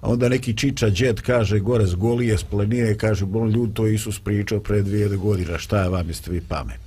a 0.01 0.09
onda 0.09 0.29
neki 0.29 0.57
čiča 0.57 0.89
džet 0.89 1.21
kaže 1.21 1.59
gore 1.59 1.87
z 1.87 1.95
golije, 1.95 2.37
s 2.37 2.43
planine, 2.43 2.97
kaže, 2.97 3.25
bon 3.25 3.49
ljud, 3.49 3.73
to 3.73 3.87
Isus 3.87 4.19
pričao 4.19 4.59
pre 4.59 4.81
dvije 4.81 5.07
godina, 5.07 5.57
šta 5.57 5.81
je 5.81 5.89
vam, 5.89 6.07
jeste 6.07 6.31
vi 6.31 6.41
pamet? 6.41 6.79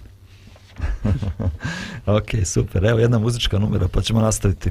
ok, 2.18 2.30
super, 2.44 2.84
evo 2.84 2.98
jedna 2.98 3.18
muzička 3.18 3.58
numera, 3.58 3.88
pa 3.88 4.02
ćemo 4.02 4.20
nastaviti. 4.20 4.70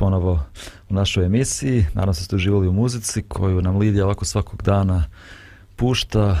Ponovo 0.00 0.42
u 0.88 0.94
našoj 0.94 1.26
emisiji. 1.26 1.86
Naravno 1.94 2.14
se 2.14 2.24
ste 2.24 2.36
uživali 2.36 2.68
u 2.68 2.72
muzici 2.72 3.22
koju 3.22 3.62
nam 3.62 3.76
Lidija 3.76 4.04
ovako 4.04 4.24
svakog 4.24 4.62
dana 4.62 5.04
pušta. 5.76 6.40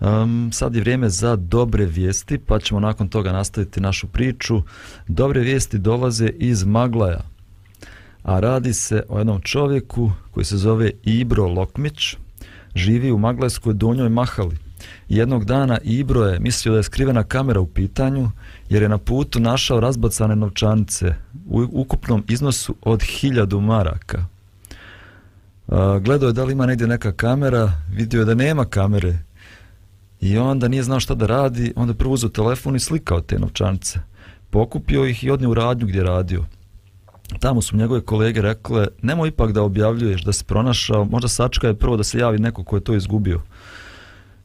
Um, 0.00 0.50
sad 0.52 0.74
je 0.74 0.80
vrijeme 0.80 1.08
za 1.08 1.36
dobre 1.36 1.84
vijesti, 1.84 2.38
pa 2.38 2.58
ćemo 2.58 2.80
nakon 2.80 3.08
toga 3.08 3.32
nastaviti 3.32 3.80
našu 3.80 4.06
priču. 4.06 4.62
Dobre 5.08 5.40
vijesti 5.40 5.78
dolaze 5.78 6.28
iz 6.28 6.64
Maglaja, 6.64 7.20
a 8.22 8.40
radi 8.40 8.72
se 8.72 9.02
o 9.08 9.18
jednom 9.18 9.40
čovjeku 9.40 10.10
koji 10.30 10.44
se 10.44 10.56
zove 10.56 10.90
Ibro 11.02 11.46
Lokmić, 11.46 12.16
živi 12.74 13.12
u 13.12 13.18
Maglajskoj 13.18 13.74
donjoj 13.74 14.08
Mahali. 14.08 14.63
Jednog 15.08 15.44
dana 15.44 15.78
Ibro 15.82 16.24
je 16.24 16.40
mislio 16.40 16.72
da 16.72 16.78
je 16.78 16.82
skrivena 16.82 17.22
kamera 17.22 17.60
u 17.60 17.66
pitanju, 17.66 18.30
jer 18.68 18.82
je 18.82 18.88
na 18.88 18.98
putu 18.98 19.40
našao 19.40 19.80
razbacane 19.80 20.36
novčanice 20.36 21.14
u 21.46 21.66
ukupnom 21.72 22.24
iznosu 22.28 22.74
od 22.82 23.02
hiljadu 23.02 23.60
maraka. 23.60 24.24
A, 25.68 25.98
gledao 25.98 26.26
je 26.26 26.32
da 26.32 26.44
li 26.44 26.52
ima 26.52 26.66
negdje 26.66 26.86
neka 26.86 27.12
kamera, 27.12 27.72
vidio 27.90 28.20
je 28.20 28.24
da 28.24 28.34
nema 28.34 28.64
kamere 28.64 29.18
i 30.20 30.38
onda 30.38 30.68
nije 30.68 30.82
znao 30.82 31.00
šta 31.00 31.14
da 31.14 31.26
radi, 31.26 31.72
onda 31.76 31.90
je 31.90 31.98
prvo 31.98 32.14
uzeo 32.14 32.28
telefon 32.28 32.76
i 32.76 32.80
slikao 32.80 33.20
te 33.20 33.38
novčanice. 33.38 33.98
Pokupio 34.50 35.06
ih 35.06 35.24
i 35.24 35.30
odnio 35.30 35.50
u 35.50 35.54
radnju 35.54 35.86
gdje 35.86 35.98
je 35.98 36.04
radio. 36.04 36.44
Tamo 37.40 37.62
su 37.62 37.76
njegove 37.76 38.00
kolege 38.00 38.42
rekle, 38.42 38.86
nemoj 39.02 39.28
ipak 39.28 39.52
da 39.52 39.62
objavljuješ 39.62 40.22
da 40.22 40.32
si 40.32 40.44
pronašao, 40.44 41.04
možda 41.04 41.28
sačka 41.28 41.66
je 41.66 41.74
prvo 41.74 41.96
da 41.96 42.04
se 42.04 42.18
javi 42.18 42.38
neko 42.38 42.64
ko 42.64 42.76
je 42.76 42.84
to 42.84 42.94
izgubio. 42.94 43.40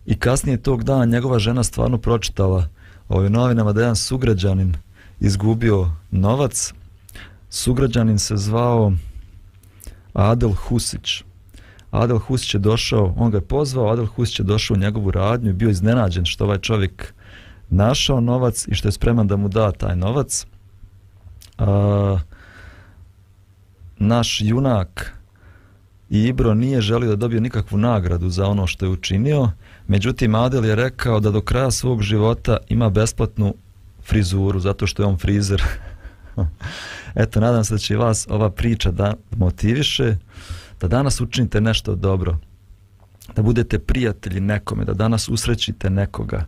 I 0.09 0.15
kasnije 0.15 0.61
tog 0.61 0.83
dana 0.83 1.05
njegova 1.05 1.39
žena 1.39 1.63
stvarno 1.63 1.97
pročitala 1.97 2.67
ovaj, 3.09 3.29
novinama 3.29 3.73
da 3.73 3.81
jedan 3.81 3.95
sugrađanin 3.95 4.73
izgubio 5.19 5.91
novac. 6.11 6.73
Sugrađanin 7.49 8.19
se 8.19 8.37
zvao 8.37 8.93
Adel 10.13 10.53
Husić. 10.53 11.23
Adel 11.91 12.19
Husić 12.19 12.53
je 12.53 12.59
došao, 12.59 13.13
on 13.17 13.31
ga 13.31 13.37
je 13.37 13.41
pozvao, 13.41 13.91
Adel 13.91 14.05
Husić 14.05 14.39
je 14.39 14.43
došao 14.43 14.75
u 14.75 14.77
njegovu 14.77 15.11
radnju 15.11 15.49
i 15.49 15.53
bio 15.53 15.69
iznenađen 15.69 16.25
što 16.25 16.43
ovaj 16.43 16.57
čovjek 16.57 17.13
našao 17.69 18.19
novac 18.21 18.67
i 18.67 18.75
što 18.75 18.87
je 18.87 18.91
spreman 18.91 19.27
da 19.27 19.35
mu 19.35 19.47
da 19.47 19.71
taj 19.71 19.95
novac. 19.95 20.45
A, 21.57 22.19
naš 23.97 24.41
junak 24.41 25.13
Ibro 26.09 26.53
nije 26.53 26.81
želio 26.81 27.09
da 27.09 27.15
dobije 27.15 27.41
nikakvu 27.41 27.77
nagradu 27.77 28.29
za 28.29 28.47
ono 28.47 28.67
što 28.67 28.85
je 28.85 28.89
učinio, 28.89 29.51
međutim 29.89 30.35
Adel 30.35 30.65
je 30.65 30.75
rekao 30.75 31.19
da 31.19 31.31
do 31.31 31.41
kraja 31.41 31.71
svog 31.71 32.01
života 32.01 32.57
ima 32.67 32.89
besplatnu 32.89 33.55
frizuru, 34.03 34.59
zato 34.59 34.87
što 34.87 35.03
je 35.03 35.07
on 35.07 35.17
frizer. 35.17 35.63
Eto, 37.15 37.39
nadam 37.39 37.63
se 37.63 37.73
da 37.73 37.77
će 37.77 37.97
vas 37.97 38.27
ova 38.29 38.49
priča 38.49 38.91
da 38.91 39.13
motiviše, 39.37 40.15
da 40.81 40.87
danas 40.87 41.21
učinite 41.21 41.61
nešto 41.61 41.95
dobro, 41.95 42.37
da 43.35 43.41
budete 43.41 43.79
prijatelji 43.79 44.39
nekome, 44.39 44.85
da 44.85 44.93
danas 44.93 45.29
usrećite 45.29 45.89
nekoga. 45.89 46.45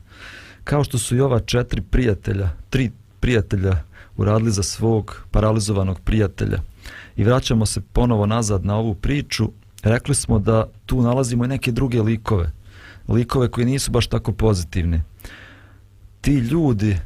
Kao 0.63 0.83
što 0.83 0.97
su 0.97 1.15
i 1.15 1.21
ova 1.21 1.39
četiri 1.39 1.81
prijatelja, 1.81 2.49
tri 2.69 2.91
prijatelja 3.19 3.83
uradili 4.17 4.51
za 4.51 4.63
svog 4.63 5.21
paralizovanog 5.31 5.99
prijatelja. 5.99 6.59
I 7.15 7.23
vraćamo 7.23 7.65
se 7.65 7.81
ponovo 7.93 8.25
nazad 8.25 8.65
na 8.65 8.75
ovu 8.77 8.95
priču. 8.95 9.51
Rekli 9.83 10.15
smo 10.15 10.39
da 10.39 10.69
tu 10.85 11.01
nalazimo 11.01 11.45
i 11.45 11.47
neke 11.47 11.71
druge 11.71 12.01
likove. 12.01 12.51
Likove 13.07 13.51
koji 13.51 13.65
nisu 13.65 13.91
baš 13.91 14.07
tako 14.07 14.31
pozitivni. 14.31 15.01
Ti 16.21 16.33
ljudi 16.33 16.97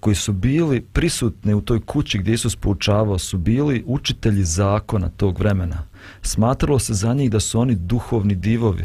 koji 0.00 0.16
su 0.16 0.32
bili 0.32 0.80
prisutni 0.80 1.54
u 1.54 1.60
toj 1.60 1.80
kući 1.80 2.18
gdje 2.18 2.34
Isus 2.34 2.56
poučavao 2.56 3.18
su 3.18 3.38
bili 3.38 3.84
učitelji 3.86 4.44
zakona 4.44 5.08
tog 5.08 5.38
vremena. 5.38 5.82
Smatralo 6.22 6.78
se 6.78 6.94
za 6.94 7.14
njih 7.14 7.30
da 7.30 7.40
su 7.40 7.60
oni 7.60 7.74
duhovni 7.74 8.34
divovi. 8.34 8.84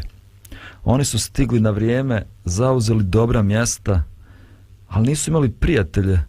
Oni 0.84 1.04
su 1.04 1.18
stigli 1.18 1.60
na 1.60 1.70
vrijeme, 1.70 2.22
zauzeli 2.44 3.04
dobra 3.04 3.42
mjesta, 3.42 4.02
ali 4.88 5.08
nisu 5.08 5.30
imali 5.30 5.50
prijatelje 5.50 6.20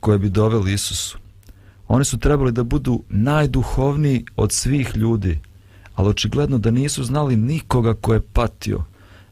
koje 0.00 0.18
bi 0.18 0.30
doveli 0.30 0.72
Isusu. 0.72 1.18
Oni 1.88 2.04
su 2.04 2.18
trebali 2.18 2.52
da 2.52 2.62
budu 2.62 3.02
najduhovniji 3.08 4.24
od 4.36 4.52
svih 4.52 4.96
ljudi, 4.96 5.40
ali 5.94 6.08
očigledno 6.08 6.58
da 6.58 6.70
nisu 6.70 7.04
znali 7.04 7.36
nikoga 7.36 7.94
ko 7.94 8.14
je 8.14 8.20
patio, 8.20 8.84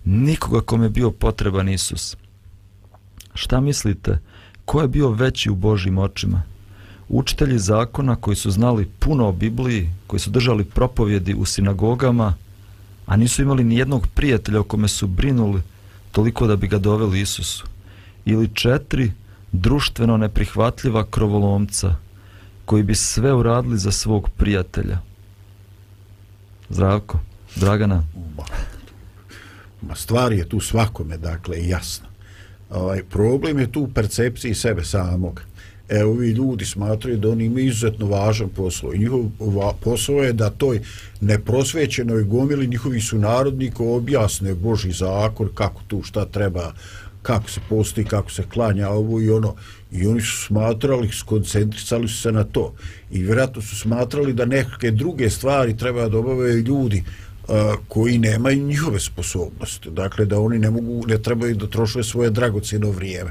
nikoga 0.07 0.61
kom 0.61 0.82
je 0.82 0.88
bio 0.88 1.11
potreban 1.11 1.68
Isus. 1.68 2.16
Šta 3.34 3.61
mislite? 3.61 4.18
Ko 4.64 4.82
je 4.82 4.88
bio 4.88 5.11
veći 5.11 5.50
u 5.50 5.54
Božim 5.54 5.98
očima? 5.98 6.42
Učitelji 7.09 7.59
zakona 7.59 8.16
koji 8.16 8.36
su 8.36 8.50
znali 8.50 8.90
puno 8.98 9.28
o 9.28 9.32
Bibliji, 9.32 9.90
koji 10.07 10.20
su 10.20 10.30
držali 10.30 10.64
propovjedi 10.64 11.34
u 11.34 11.44
sinagogama, 11.44 12.34
a 13.07 13.16
nisu 13.16 13.42
imali 13.42 13.64
ni 13.64 13.76
jednog 13.76 14.07
prijatelja 14.14 14.61
o 14.61 14.64
kome 14.64 14.88
su 14.88 15.07
brinuli 15.07 15.62
toliko 16.12 16.46
da 16.46 16.57
bi 16.57 16.68
ga 16.68 16.78
doveli 16.78 17.20
Isusu. 17.20 17.64
Ili 18.24 18.54
četiri 18.54 19.12
društveno 19.52 20.16
neprihvatljiva 20.16 21.07
krovolomca 21.11 21.94
koji 22.64 22.82
bi 22.82 22.94
sve 22.94 23.34
uradili 23.34 23.78
za 23.78 23.92
svog 23.92 24.30
prijatelja. 24.36 24.98
Zdravko, 26.68 27.18
Dragana. 27.57 28.02
Ma 29.89 29.95
stvar 29.95 30.32
je 30.32 30.49
tu 30.49 30.61
svakome, 30.61 31.18
dakle, 31.18 31.66
jasna. 31.66 32.07
Ovaj, 32.70 33.03
problem 33.03 33.59
je 33.59 33.72
tu 33.72 33.80
u 33.80 33.89
percepciji 33.89 34.55
sebe 34.55 34.84
samog. 34.84 35.43
E, 35.89 36.05
ovi 36.05 36.30
ljudi 36.30 36.64
smatraju 36.64 37.18
da 37.18 37.28
oni 37.28 37.45
imaju 37.45 37.66
izuzetno 37.66 38.07
važan 38.07 38.49
posao. 38.49 38.95
I 38.95 38.99
njihov 38.99 39.24
posao 39.80 40.22
je 40.22 40.32
da 40.32 40.51
toj 40.51 40.80
neprosvećenoj 41.20 42.22
gomili 42.22 42.66
njihovi 42.66 43.01
su 43.01 43.18
narodnika 43.18 43.82
objasne 43.82 44.55
Boži 44.55 44.93
zakon, 44.93 45.49
kako 45.55 45.82
tu 45.89 46.03
šta 46.03 46.24
treba, 46.24 46.72
kako 47.22 47.51
se 47.51 47.61
postoji, 47.68 48.07
kako 48.07 48.30
se 48.30 48.43
klanja 48.53 48.89
ovo 48.89 49.20
i 49.20 49.30
ono. 49.30 49.55
I 49.93 50.07
oni 50.07 50.20
su 50.20 50.47
smatrali, 50.47 51.09
skoncentrisali 51.09 52.09
su 52.09 52.22
se 52.22 52.32
na 52.32 52.45
to. 52.45 52.74
I 53.11 53.22
vjerojatno 53.22 53.62
su 53.62 53.76
smatrali 53.76 54.32
da 54.32 54.45
neke 54.45 54.91
druge 54.91 55.30
stvari 55.30 55.76
treba 55.76 56.09
da 56.09 56.18
obavaju 56.18 56.62
ljudi 56.62 57.05
koji 57.88 58.18
nemaju 58.18 58.62
njihove 58.62 59.01
sposobnosti. 59.01 59.90
Dakle, 59.90 60.24
da 60.24 60.40
oni 60.40 60.59
ne 60.59 60.70
mogu, 60.70 61.05
ne 61.07 61.18
trebaju 61.18 61.55
da 61.55 61.66
trošuje 61.66 62.05
svoje 62.05 62.30
dragocino 62.30 62.90
vrijeme. 62.90 63.30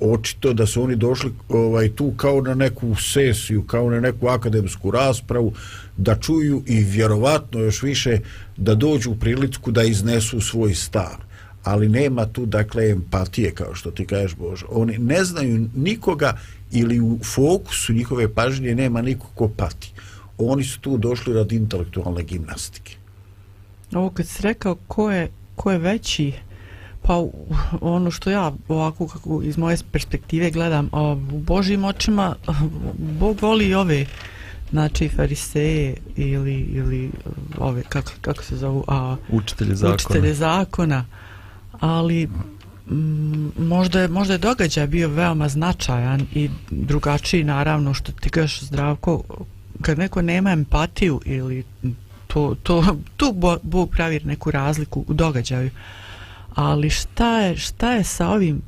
Očito 0.00 0.52
da 0.52 0.66
su 0.66 0.82
oni 0.82 0.96
došli 0.96 1.32
ovaj 1.48 1.88
tu 1.88 2.12
kao 2.16 2.40
na 2.40 2.54
neku 2.54 2.94
sesiju, 2.94 3.62
kao 3.62 3.90
na 3.90 4.00
neku 4.00 4.28
akademsku 4.28 4.90
raspravu, 4.90 5.52
da 5.96 6.16
čuju 6.16 6.62
i 6.66 6.80
vjerovatno 6.80 7.60
još 7.60 7.82
više 7.82 8.18
da 8.56 8.74
dođu 8.74 9.10
u 9.10 9.16
priliku 9.16 9.70
da 9.70 9.82
iznesu 9.82 10.40
svoj 10.40 10.74
stav 10.74 11.30
ali 11.64 11.88
nema 11.88 12.26
tu 12.26 12.46
dakle 12.46 12.90
empatije 12.90 13.50
kao 13.50 13.74
što 13.74 13.90
ti 13.90 14.06
kažeš 14.06 14.34
Bože 14.34 14.66
oni 14.68 14.98
ne 14.98 15.24
znaju 15.24 15.68
nikoga 15.74 16.38
ili 16.72 17.00
u 17.00 17.18
fokusu 17.24 17.92
njihove 17.92 18.34
pažnje 18.34 18.74
nema 18.74 19.02
nikog 19.02 19.30
ko 19.34 19.48
pati 19.48 19.92
oni 20.38 20.64
su 20.64 20.80
tu 20.80 20.98
došli 20.98 21.34
radi 21.34 21.56
intelektualne 21.56 22.22
gimnastike 22.22 22.96
ovo 23.94 24.10
kad 24.10 24.26
si 24.26 24.42
rekao 24.42 24.74
ko 24.74 25.10
je, 25.10 25.30
ko 25.56 25.72
je 25.72 25.78
veći 25.78 26.32
pa 27.02 27.24
ono 27.80 28.10
što 28.10 28.30
ja 28.30 28.52
ovako 28.68 29.08
kako 29.08 29.42
iz 29.42 29.58
moje 29.58 29.76
perspektive 29.92 30.50
gledam 30.50 30.90
u 31.32 31.38
Božim 31.38 31.84
očima 31.84 32.34
Bog 32.98 33.38
voli 33.42 33.68
i 33.68 33.74
ove 33.74 34.06
znači 34.70 35.08
fariseje 35.08 35.96
ili, 36.16 36.54
ili 36.54 37.10
ove 37.58 37.82
kako, 37.82 38.12
kako 38.20 38.44
se 38.44 38.56
zovu 38.56 38.84
a, 38.88 39.16
učitelji 39.28 39.74
zakona, 39.74 39.94
učitelji 39.94 40.34
zakona. 40.34 41.04
Ali 41.80 42.28
m, 42.90 43.52
možda 43.58 44.00
je, 44.00 44.08
možda 44.08 44.34
je 44.34 44.38
događaj 44.38 44.86
bio 44.86 45.08
veoma 45.08 45.48
značajan 45.48 46.26
i 46.34 46.50
drugačiji 46.70 47.44
naravno 47.44 47.94
što 47.94 48.12
ti 48.12 48.30
kažeš 48.30 48.60
zdravko 48.62 49.22
kad 49.82 49.98
neko 49.98 50.22
nema 50.22 50.50
empatiju 50.50 51.20
ili 51.24 51.64
to, 52.32 52.54
to, 52.62 52.96
tu 53.16 53.34
Bog 53.62 53.90
pravi 53.90 54.20
neku 54.24 54.50
razliku 54.50 55.04
u 55.08 55.14
događaju. 55.14 55.70
Ali 56.54 56.90
šta 56.90 57.40
je, 57.40 57.56
šta 57.56 57.92
je 57.92 58.04
sa 58.04 58.28
ovim 58.28 58.62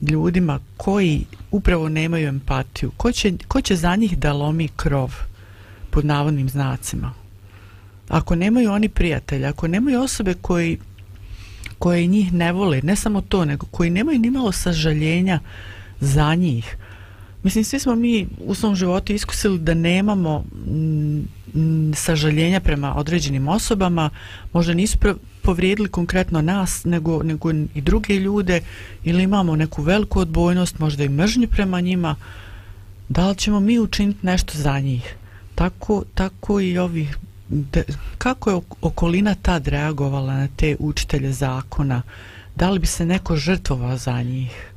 ljudima 0.00 0.60
koji 0.76 1.24
upravo 1.50 1.88
nemaju 1.88 2.28
empatiju? 2.28 2.90
Ko 2.96 3.12
će, 3.12 3.32
ko 3.48 3.60
će 3.60 3.76
za 3.76 3.96
njih 3.96 4.18
da 4.18 4.32
lomi 4.32 4.68
krov? 4.76 5.14
Pod 5.90 6.04
navodnim 6.04 6.48
znacima. 6.48 7.12
Ako 8.08 8.34
nemaju 8.34 8.72
oni 8.72 8.88
prijatelja 8.88 9.48
ako 9.48 9.68
nemaju 9.68 10.02
osobe 10.02 10.34
koji 10.34 10.78
koje 11.78 12.06
njih 12.06 12.32
ne 12.32 12.52
vole, 12.52 12.80
ne 12.82 12.96
samo 12.96 13.20
to, 13.20 13.44
nego 13.44 13.66
koji 13.70 13.90
nemaju 13.90 14.18
ni 14.18 14.30
malo 14.30 14.52
sažaljenja 14.52 15.40
za 16.00 16.34
njih. 16.34 16.76
Mislim, 17.42 17.64
svi 17.64 17.78
smo 17.78 17.94
mi 17.94 18.26
u 18.46 18.54
svom 18.54 18.76
životu 18.76 19.12
iskusili 19.12 19.58
da 19.58 19.74
nemamo 19.74 20.44
m, 20.66 21.28
sažaljenja 21.94 22.60
prema 22.60 22.94
određenim 22.96 23.48
osobama, 23.48 24.10
možda 24.52 24.74
nisu 24.74 24.98
povrijedili 25.42 25.88
konkretno 25.88 26.42
nas, 26.42 26.84
nego, 26.84 27.22
nego 27.22 27.50
i 27.50 27.80
druge 27.80 28.14
ljude, 28.14 28.60
ili 29.04 29.22
imamo 29.22 29.56
neku 29.56 29.82
veliku 29.82 30.20
odbojnost, 30.20 30.78
možda 30.78 31.04
i 31.04 31.08
mržnju 31.08 31.48
prema 31.48 31.80
njima, 31.80 32.16
da 33.08 33.28
li 33.28 33.36
ćemo 33.36 33.60
mi 33.60 33.78
učiniti 33.78 34.26
nešto 34.26 34.58
za 34.58 34.80
njih? 34.80 35.14
Tako, 35.54 36.04
tako 36.14 36.60
i 36.60 36.78
ovi 36.78 37.08
de, 37.48 37.84
kako 38.18 38.50
je 38.50 38.60
okolina 38.80 39.34
tad 39.34 39.68
reagovala 39.68 40.34
na 40.34 40.48
te 40.56 40.76
učitelje 40.78 41.32
zakona? 41.32 42.02
Da 42.56 42.70
li 42.70 42.78
bi 42.78 42.86
se 42.86 43.06
neko 43.06 43.36
žrtvovao 43.36 43.96
za 43.96 44.22
njih? 44.22 44.70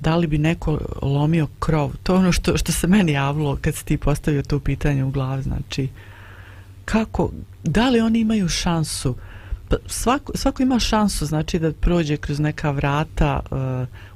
Da 0.00 0.16
li 0.16 0.26
bi 0.26 0.38
neko 0.38 0.78
lomio 1.02 1.46
krov? 1.58 1.92
To 2.02 2.12
je 2.12 2.18
ono 2.18 2.32
što, 2.32 2.56
što 2.56 2.72
se 2.72 2.86
meni 2.86 3.12
javilo 3.12 3.58
kad 3.60 3.74
si 3.74 3.84
ti 3.84 3.96
postavio 3.96 4.42
to 4.42 4.60
pitanje 4.60 5.04
u 5.04 5.10
glavi. 5.10 5.42
Znači, 5.42 5.88
kako, 6.88 7.30
da 7.64 7.88
li 7.88 8.00
oni 8.00 8.20
imaju 8.20 8.48
šansu? 8.48 9.16
Pa 9.68 9.76
svako, 9.86 10.32
svako 10.34 10.62
ima 10.62 10.78
šansu 10.78 11.26
znači 11.26 11.58
da 11.58 11.72
prođe 11.72 12.16
kroz 12.16 12.40
neka 12.40 12.70
vrata 12.70 13.40
uh, 13.50 13.58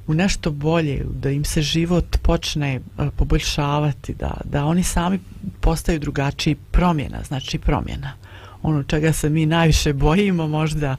u 0.07 0.13
nešto 0.13 0.51
bolje, 0.51 1.05
da 1.21 1.29
im 1.29 1.45
se 1.45 1.61
život 1.61 2.17
počne 2.21 2.79
uh, 2.79 3.07
poboljšavati, 3.15 4.13
da, 4.13 4.41
da 4.43 4.65
oni 4.65 4.83
sami 4.83 5.19
postaju 5.61 5.99
drugačiji 5.99 6.55
promjena, 6.55 7.23
znači 7.27 7.59
promjena. 7.59 8.13
Ono 8.61 8.83
čega 8.83 9.13
se 9.13 9.29
mi 9.29 9.45
najviše 9.45 9.93
bojimo 9.93 10.47
možda 10.47 10.95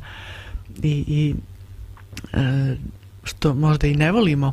i, 0.83 1.05
i 1.09 1.35
uh, 2.33 2.79
što 3.25 3.55
možda 3.55 3.87
i 3.87 3.97
ne 3.97 4.13
volimo, 4.13 4.53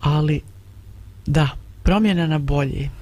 ali 0.00 0.40
da, 1.26 1.48
promjena 1.82 2.26
na 2.26 2.38
bolje. 2.38 3.01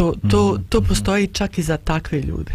To, 0.00 0.14
to, 0.30 0.58
to 0.68 0.80
mhm. 0.80 0.88
postoji 0.88 1.26
čak 1.26 1.58
i 1.58 1.62
za 1.62 1.76
takve 1.76 2.20
ljude. 2.20 2.52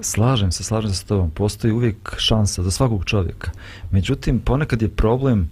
Slažem 0.00 0.52
se, 0.52 0.64
slažem 0.64 0.90
se 0.90 0.96
s 0.96 1.04
tobom. 1.04 1.30
Postoji 1.30 1.72
uvijek 1.72 2.14
šansa 2.18 2.62
za 2.62 2.70
svakog 2.70 3.04
čovjeka. 3.04 3.50
Međutim, 3.90 4.38
ponekad 4.38 4.82
je 4.82 4.88
problem 4.88 5.50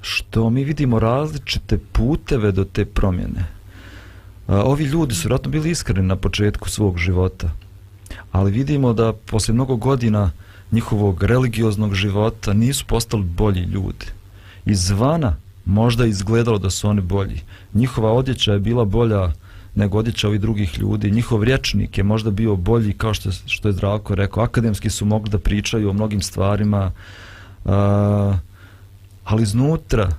što 0.00 0.50
mi 0.50 0.64
vidimo 0.64 0.98
različite 0.98 1.78
puteve 1.92 2.52
do 2.52 2.64
te 2.64 2.84
promjene. 2.84 3.44
Ovi 4.48 4.84
ljudi 4.84 5.14
su 5.14 5.28
vratno 5.28 5.50
bili 5.50 5.70
iskreni 5.70 6.08
na 6.08 6.16
početku 6.16 6.68
svog 6.68 6.98
života. 6.98 7.50
ali 8.32 8.50
vidimo 8.50 8.92
da 8.92 9.12
poslije 9.12 9.54
mnogo 9.54 9.76
godina 9.76 10.30
njihovog 10.72 11.22
religioznog 11.22 11.94
života 11.94 12.52
nisu 12.52 12.86
postali 12.86 13.22
bolji 13.22 13.62
ljudi. 13.62 14.06
Izvana 14.64 15.36
možda 15.64 16.06
izgledalo 16.06 16.58
da 16.58 16.70
su 16.70 16.88
oni 16.88 17.00
bolji. 17.00 17.40
Njihova 17.74 18.12
odjeća 18.12 18.52
je 18.52 18.58
bila 18.58 18.84
bolja 18.84 19.32
nego 19.74 19.98
odjeća 19.98 20.28
ovih 20.28 20.40
drugih 20.40 20.78
ljudi. 20.78 21.10
Njihov 21.10 21.44
rječnik 21.44 21.98
je 21.98 22.04
možda 22.04 22.30
bio 22.30 22.56
bolji, 22.56 22.92
kao 22.92 23.14
što, 23.14 23.30
što 23.46 23.68
je 23.68 23.72
Zdravko 23.72 24.14
rekao. 24.14 24.42
Akademski 24.42 24.90
su 24.90 25.04
mogli 25.04 25.30
da 25.30 25.38
pričaju 25.38 25.90
o 25.90 25.92
mnogim 25.92 26.22
stvarima, 26.22 26.92
uh, 27.64 27.72
ali 29.24 29.42
iznutra, 29.42 30.10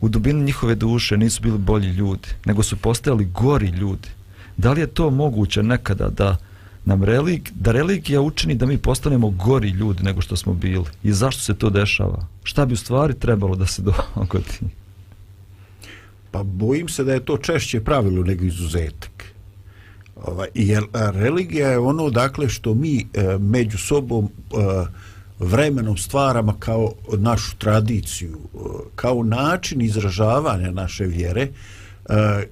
u 0.00 0.08
dubini 0.08 0.44
njihove 0.44 0.74
duše 0.74 1.16
nisu 1.16 1.42
bili 1.42 1.58
bolji 1.58 1.88
ljudi, 1.88 2.28
nego 2.44 2.62
su 2.62 2.76
postajali 2.76 3.24
gori 3.24 3.68
ljudi. 3.68 4.08
Da 4.56 4.72
li 4.72 4.80
je 4.80 4.86
to 4.86 5.10
moguće 5.10 5.62
nekada 5.62 6.08
da 6.08 6.36
nam 6.84 7.04
relig, 7.04 7.50
da 7.54 7.72
religija 7.72 8.20
učini 8.20 8.54
da 8.54 8.66
mi 8.66 8.78
postanemo 8.78 9.30
gori 9.30 9.68
ljudi 9.68 10.02
nego 10.02 10.20
što 10.20 10.36
smo 10.36 10.54
bili? 10.54 10.84
I 11.02 11.12
zašto 11.12 11.42
se 11.42 11.54
to 11.54 11.70
dešava? 11.70 12.26
Šta 12.42 12.66
bi 12.66 12.74
u 12.74 12.76
stvari 12.76 13.14
trebalo 13.14 13.56
da 13.56 13.66
se 13.66 13.82
dogodi? 13.82 14.74
Pa 16.34 16.42
bojim 16.42 16.88
se 16.88 17.04
da 17.04 17.12
je 17.14 17.24
to 17.24 17.36
češće 17.38 17.80
pravilo 17.80 18.24
nego 18.24 18.44
izuzetak. 18.44 19.24
Ovaj, 20.16 20.48
jer 20.54 20.82
a, 20.92 21.10
religija 21.10 21.68
je 21.68 21.78
ono 21.78 22.10
dakle 22.10 22.48
što 22.48 22.74
mi 22.74 22.98
e, 22.98 23.38
među 23.38 23.78
sobom 23.78 24.24
e, 24.24 24.56
vremenom 25.38 25.96
stvaramo 25.96 26.56
kao 26.58 26.92
našu 27.18 27.56
tradiciju, 27.56 28.38
e, 28.54 28.58
kao 28.94 29.22
način 29.22 29.82
izražavanja 29.82 30.70
naše 30.70 31.04
vjere, 31.04 31.42
e, 31.42 31.50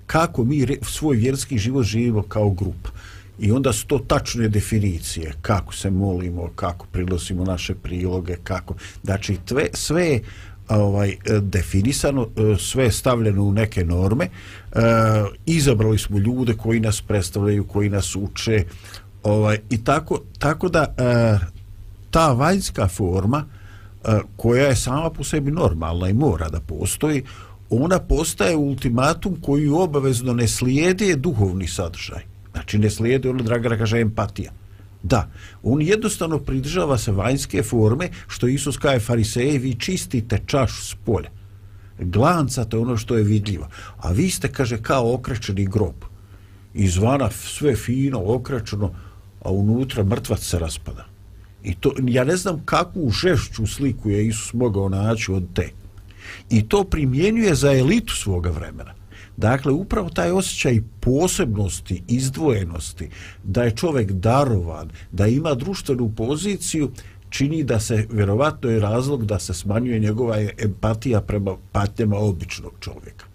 kako 0.07 0.45
mi 0.45 0.65
re, 0.65 0.77
svoj 0.83 1.17
vjerski 1.17 1.59
život 1.59 1.85
živimo 1.85 2.23
kao 2.23 2.51
grupa. 2.51 2.91
I 3.39 3.53
onda 3.53 3.73
su 3.73 3.87
to 3.87 3.99
tačne 3.99 4.49
definicije, 4.49 5.33
kako 5.41 5.75
se 5.75 5.91
molimo, 5.91 6.51
kako 6.55 6.87
prinosimo 6.93 7.45
naše 7.45 7.75
priloge, 7.75 8.37
kako... 8.45 8.75
Znači, 9.05 9.37
tve, 9.45 9.69
sve 9.73 10.21
ovaj 10.69 11.09
e, 11.11 11.17
definisano, 11.41 12.29
e, 12.37 12.57
sve 12.59 12.85
je 12.85 12.93
stavljeno 12.93 13.43
u 13.43 13.53
neke 13.53 13.85
norme. 13.85 14.25
E, 14.25 14.79
izabrali 15.47 15.99
smo 15.99 16.19
ljude 16.19 16.55
koji 16.55 16.81
nas 16.81 17.01
predstavljaju, 17.01 17.65
koji 17.65 17.89
nas 17.89 18.17
uče, 18.17 18.65
ovaj 19.23 19.59
i 19.71 19.85
tako 19.85 20.21
tako 20.39 20.69
da 20.69 20.95
e, 20.99 21.39
ta 22.11 22.33
vanjska 22.33 22.89
forma 22.89 23.45
e, 24.05 24.19
koja 24.37 24.67
je 24.67 24.77
sama 24.77 25.11
po 25.11 25.25
sebi 25.25 25.51
normalna 25.51 26.09
i 26.09 26.13
mora 26.13 26.49
da 26.49 26.61
postoji, 26.61 27.23
ona 27.71 27.99
postaje 27.99 28.57
ultimatum 28.57 29.37
koji 29.41 29.69
obavezno 29.69 30.35
ne 30.35 30.49
slijedi 30.49 31.17
duhovni 31.17 31.69
sadržaj. 31.69 32.23
Znači 32.53 32.79
ne 32.79 32.91
slijedi 32.91 33.29
ono, 33.29 33.43
Dragana 33.43 33.79
kaže, 33.79 34.01
empatija. 34.01 34.53
Da, 35.03 35.31
on 35.63 35.83
jednostavno 35.83 36.39
pridržava 36.39 36.99
se 36.99 37.13
vanjske 37.13 37.63
forme, 37.63 38.09
što 38.27 38.47
Isus 38.49 38.77
kaje 38.77 39.01
fariseje, 39.01 39.59
vi 39.59 39.75
čistite 39.75 40.41
čašu 40.47 40.83
s 40.83 40.95
polja. 41.05 41.31
Glanca 41.99 42.65
to 42.65 42.77
je 42.77 42.83
ono 42.83 42.97
što 42.97 43.17
je 43.17 43.25
vidljivo. 43.25 43.69
A 43.97 44.13
vi 44.13 44.31
ste, 44.31 44.49
kaže, 44.49 44.83
kao 44.83 45.15
okrećeni 45.15 45.67
grob. 45.67 45.95
Izvana 46.75 47.31
sve 47.31 47.77
fino, 47.77 48.23
okrećeno, 48.25 48.95
a 49.45 49.51
unutra 49.51 50.05
mrtvac 50.05 50.41
se 50.41 50.59
raspada. 50.59 51.07
I 51.65 51.75
to, 51.75 51.93
ja 52.03 52.25
ne 52.25 52.37
znam 52.37 52.63
kakvu 52.65 53.11
žešću 53.11 53.67
sliku 53.67 54.11
je 54.11 54.27
Isus 54.27 54.53
mogao 54.53 54.89
naći 54.89 55.33
od 55.33 55.45
te. 55.55 55.71
I 56.51 56.69
to 56.69 56.85
primjenjuje 56.85 57.55
za 57.55 57.73
elitu 57.73 58.15
svoga 58.15 58.51
vremena. 58.51 58.95
Dakle, 59.37 59.73
upravo 59.73 60.11
taj 60.11 60.31
osjećaj 60.31 60.81
posebnosti, 61.01 62.03
izdvojenosti, 62.09 63.09
da 63.45 63.63
je 63.63 63.77
čovjek 63.77 64.13
darovan, 64.13 64.91
da 65.13 65.27
ima 65.27 65.55
društvenu 65.55 66.13
poziciju, 66.17 66.91
čini 67.31 67.63
da 67.65 67.81
se, 67.81 68.07
vjerovatno 68.11 68.71
je 68.71 68.81
razlog 68.81 69.27
da 69.27 69.39
se 69.39 69.55
smanjuje 69.55 69.99
njegova 69.99 70.37
empatija 70.59 71.21
prema 71.21 71.57
patnjama 71.73 72.17
običnog 72.17 72.73
čovjeka. 72.81 73.27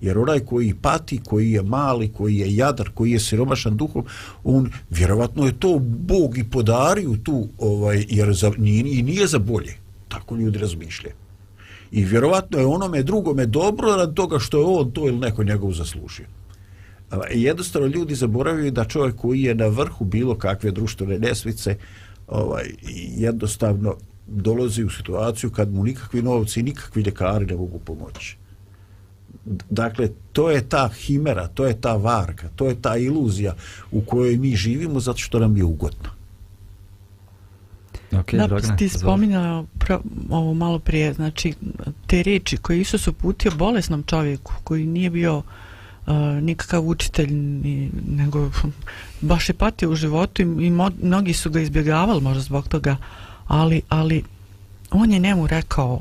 Jer 0.00 0.18
onaj 0.18 0.40
koji 0.40 0.74
pati, 0.74 1.20
koji 1.24 1.52
je 1.52 1.62
mali, 1.62 2.12
koji 2.12 2.36
je 2.36 2.56
jadar, 2.56 2.90
koji 2.94 3.10
je 3.10 3.20
siromašan 3.20 3.76
duhom, 3.76 4.04
on 4.44 4.70
vjerovatno 4.90 5.46
je 5.46 5.60
to 5.60 5.78
Bog 5.78 6.38
i 6.38 6.44
podario 6.44 7.16
tu, 7.22 7.48
ovaj, 7.58 8.04
jer 8.08 8.34
za, 8.34 8.52
nije, 8.58 8.98
i 8.98 9.02
nije 9.02 9.26
za 9.26 9.38
bolje. 9.38 9.76
Tako 10.08 10.36
ljudi 10.36 10.58
razmišljaju. 10.58 11.25
I 11.90 12.04
vjerovatno 12.04 12.58
je 12.58 12.66
onome 12.66 13.02
drugome 13.02 13.46
dobro 13.46 13.96
rad 13.96 14.14
toga 14.14 14.38
što 14.38 14.58
je 14.58 14.64
on 14.64 14.90
to 14.90 15.08
ili 15.08 15.18
neko 15.18 15.44
njegov 15.44 15.72
zaslužio. 15.72 16.26
Jednostavno 17.30 17.88
ljudi 17.88 18.14
zaboravljaju 18.14 18.70
da 18.70 18.84
čovjek 18.84 19.16
koji 19.16 19.42
je 19.42 19.54
na 19.54 19.66
vrhu 19.66 20.04
bilo 20.04 20.34
kakve 20.34 20.70
društvene 20.70 21.18
nesvice 21.18 21.76
ovaj, 22.28 22.64
jednostavno 23.16 23.96
dolazi 24.26 24.84
u 24.84 24.90
situaciju 24.90 25.50
kad 25.50 25.74
mu 25.74 25.84
nikakvi 25.84 26.22
novci 26.22 26.60
i 26.60 26.62
nikakvi 26.62 27.02
ljekari 27.02 27.46
ne 27.46 27.56
mogu 27.56 27.78
pomoći. 27.78 28.36
Dakle, 29.70 30.08
to 30.32 30.50
je 30.50 30.68
ta 30.68 30.88
himera, 30.88 31.48
to 31.48 31.66
je 31.66 31.80
ta 31.80 31.96
varka, 31.96 32.48
to 32.56 32.66
je 32.66 32.82
ta 32.82 32.96
iluzija 32.96 33.54
u 33.90 34.00
kojoj 34.00 34.36
mi 34.36 34.56
živimo 34.56 35.00
zato 35.00 35.18
što 35.18 35.38
nam 35.38 35.56
je 35.56 35.64
ugodno. 35.64 36.15
Okay, 38.20 38.36
da, 38.36 38.46
Dragana, 38.46 38.76
ti 38.76 38.88
spominjao 38.88 39.66
ovo 40.30 40.54
malo 40.54 40.78
prije, 40.78 41.12
znači 41.12 41.54
te 42.06 42.22
riječi 42.22 42.56
koje 42.56 42.80
Isus 42.80 43.06
uputio 43.08 43.52
bolesnom 43.56 44.02
čovjeku 44.02 44.52
koji 44.64 44.86
nije 44.86 45.10
bio 45.10 45.36
uh, 45.36 45.44
nikakav 46.42 46.86
učitelj 46.86 47.32
ni, 47.34 47.90
nego 48.08 48.50
baš 49.20 49.48
je 49.48 49.54
patio 49.54 49.90
u 49.90 49.94
životu 49.94 50.42
i, 50.42 50.66
i 50.66 50.70
mnogi 51.02 51.32
su 51.32 51.50
ga 51.50 51.60
izbjegavali 51.60 52.20
možda 52.20 52.40
zbog 52.40 52.68
toga 52.68 52.96
ali, 53.46 53.82
ali 53.88 54.22
on 54.90 55.12
je 55.12 55.18
njemu 55.18 55.46
rekao 55.46 56.00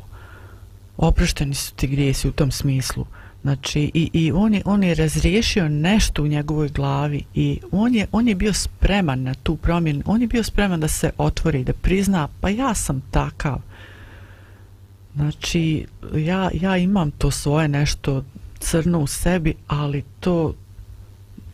oprošteni 0.97 1.55
su 1.55 1.73
ti 1.73 1.87
grijesi 1.87 2.27
u 2.27 2.31
tom 2.31 2.51
smislu 2.51 3.05
Znači, 3.45 3.91
i, 3.93 4.09
i 4.13 4.31
on, 4.31 4.53
je, 4.53 4.61
on 4.65 4.83
je 4.83 4.95
razriješio 4.95 5.69
nešto 5.69 6.23
u 6.23 6.27
njegovoj 6.27 6.69
glavi 6.69 7.23
i 7.33 7.59
on 7.71 7.95
je, 7.95 8.07
on 8.11 8.27
je 8.27 8.35
bio 8.35 8.53
spreman 8.53 9.23
na 9.23 9.33
tu 9.33 9.55
promjenu. 9.55 10.01
On 10.05 10.21
je 10.21 10.27
bio 10.27 10.43
spreman 10.43 10.79
da 10.79 10.87
se 10.87 11.11
otvori, 11.17 11.63
da 11.63 11.73
prizna, 11.73 12.27
pa 12.41 12.49
ja 12.49 12.73
sam 12.73 13.01
takav. 13.11 13.61
Znači, 15.15 15.85
ja, 16.15 16.49
ja 16.53 16.77
imam 16.77 17.11
to 17.11 17.31
svoje 17.31 17.67
nešto 17.67 18.23
crno 18.59 18.99
u 18.99 19.07
sebi, 19.07 19.53
ali 19.67 20.03
to 20.19 20.53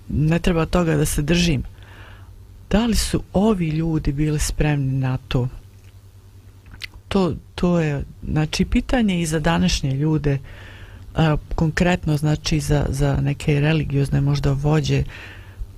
ne 0.10 0.39
treba 0.39 0.66
toga 0.66 0.96
da 0.96 1.06
se 1.06 1.22
držim. 1.22 1.64
Da 2.70 2.86
li 2.86 2.96
su 2.96 3.24
ovi 3.34 3.70
ljudi 3.70 4.12
bili 4.12 4.39
spremni 4.39 5.00
na 5.00 5.18
to? 5.18 5.48
To, 7.08 7.34
to 7.56 7.80
je, 7.80 8.04
znači, 8.24 8.66
pitanje 8.66 9.22
i 9.22 9.26
za 9.26 9.39
današnje 9.39 9.92
ljude, 9.94 10.34
uh, 10.34 10.71
a, 11.16 11.38
konkretno 11.55 12.18
znači 12.18 12.59
za, 12.59 12.86
za 12.89 13.18
neke 13.22 13.59
religiozne 13.59 14.22
možda 14.22 14.51
vođe 14.51 15.03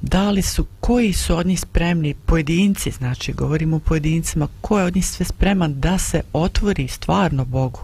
da 0.01 0.31
li 0.31 0.41
su, 0.41 0.65
koji 0.79 1.13
su 1.13 1.35
od 1.37 1.45
njih 1.45 1.59
spremni 1.59 2.13
pojedinci, 2.25 2.91
znači 2.91 3.33
govorimo 3.33 3.75
o 3.75 3.79
pojedincima, 3.79 4.47
ko 4.61 4.79
je 4.79 4.85
od 4.85 4.95
njih 4.95 5.07
sve 5.07 5.25
spreman 5.25 5.79
da 5.79 5.97
se 5.97 6.21
otvori 6.33 6.87
stvarno 6.87 7.45
Bogu? 7.45 7.79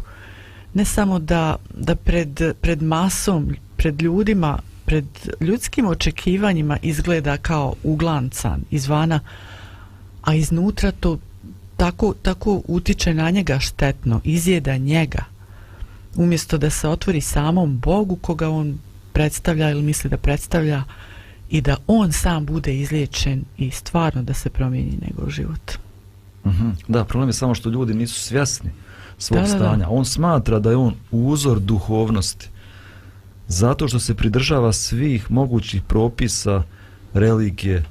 Ne 0.73 0.85
samo 0.85 1.19
da, 1.19 1.55
da 1.73 1.95
pred, 1.95 2.41
pred 2.61 2.81
masom, 2.81 3.55
pred 3.77 4.01
ljudima 4.01 4.59
pred 4.89 5.05
ljudskim 5.39 5.85
očekivanjima 5.85 6.77
izgleda 6.81 7.37
kao 7.37 7.75
uglancan 7.83 8.61
izvana, 8.71 9.19
a 10.21 10.35
iznutra 10.35 10.91
to 10.91 11.17
tako, 11.77 12.13
tako 12.21 12.61
utiče 12.67 13.13
na 13.13 13.29
njega 13.29 13.59
štetno, 13.59 14.21
izjeda 14.23 14.77
njega 14.77 15.23
umjesto 16.19 16.57
da 16.57 16.69
se 16.69 16.87
otvori 16.87 17.21
samom 17.21 17.79
Bogu 17.79 18.15
koga 18.15 18.49
on 18.49 18.77
predstavlja 19.13 19.69
ili 19.69 19.81
misli 19.81 20.09
da 20.09 20.17
predstavlja 20.17 20.83
i 21.49 21.61
da 21.61 21.77
on 21.87 22.11
sam 22.11 22.45
bude 22.45 22.75
izliječen 22.75 23.43
i 23.57 23.71
stvarno 23.71 24.23
da 24.23 24.33
se 24.33 24.49
promijeni 24.49 24.97
njegov 25.07 25.29
život. 25.29 25.71
Mm 26.45 26.49
-hmm. 26.49 26.71
Da, 26.87 27.03
problem 27.03 27.29
je 27.29 27.33
samo 27.33 27.55
što 27.55 27.69
ljudi 27.69 27.93
nisu 27.93 28.19
svjesni 28.19 28.69
svog 29.17 29.41
da, 29.41 29.47
stanja. 29.47 29.69
Da, 29.69 29.75
da. 29.75 29.89
On 29.89 30.05
smatra 30.05 30.59
da 30.59 30.69
je 30.69 30.75
on 30.75 30.93
uzor 31.11 31.59
duhovnosti 31.59 32.49
zato 33.47 33.87
što 33.87 33.99
se 33.99 34.15
pridržava 34.15 34.73
svih 34.73 35.31
mogućih 35.31 35.81
propisa 35.81 36.63
religije. 37.13 37.83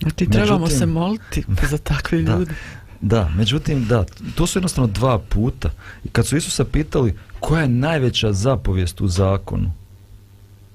Znači, 0.00 0.26
trebamo 0.26 0.58
Međutim, 0.58 0.78
se 0.78 0.86
moliti 0.86 1.44
za 1.70 1.78
takve 1.78 2.18
ljude. 2.18 2.54
Da, 3.02 3.30
međutim, 3.36 3.84
da, 3.84 4.04
to 4.34 4.46
su 4.46 4.58
jednostavno 4.58 4.92
dva 4.92 5.18
puta. 5.18 5.70
I 6.04 6.08
Kad 6.08 6.26
su 6.26 6.36
Isusa 6.36 6.64
pitali 6.64 7.14
koja 7.40 7.62
je 7.62 7.68
najveća 7.68 8.32
zapovijest 8.32 9.00
u 9.00 9.08
zakonu, 9.08 9.72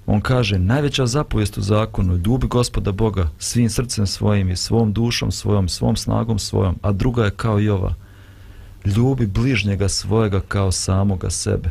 on 0.06 0.20
kaže 0.20 0.58
najveća 0.58 1.06
zapovijest 1.06 1.58
u 1.58 1.62
zakonu 1.62 2.12
je 2.14 2.22
ljubi 2.26 2.46
gospoda 2.46 2.92
Boga 2.92 3.28
svim 3.38 3.70
srcem 3.70 4.06
svojim 4.06 4.50
i 4.50 4.56
svom 4.56 4.92
dušom 4.92 5.32
svojom, 5.32 5.68
svom 5.68 5.96
snagom 5.96 6.38
svojom, 6.38 6.76
a 6.82 6.92
druga 6.92 7.24
je 7.24 7.30
kao 7.30 7.60
i 7.60 7.68
ova. 7.68 7.94
Ljubi 8.84 9.26
bližnjega 9.26 9.88
svojega 9.88 10.40
kao 10.40 10.72
samoga 10.72 11.30
sebe. 11.30 11.70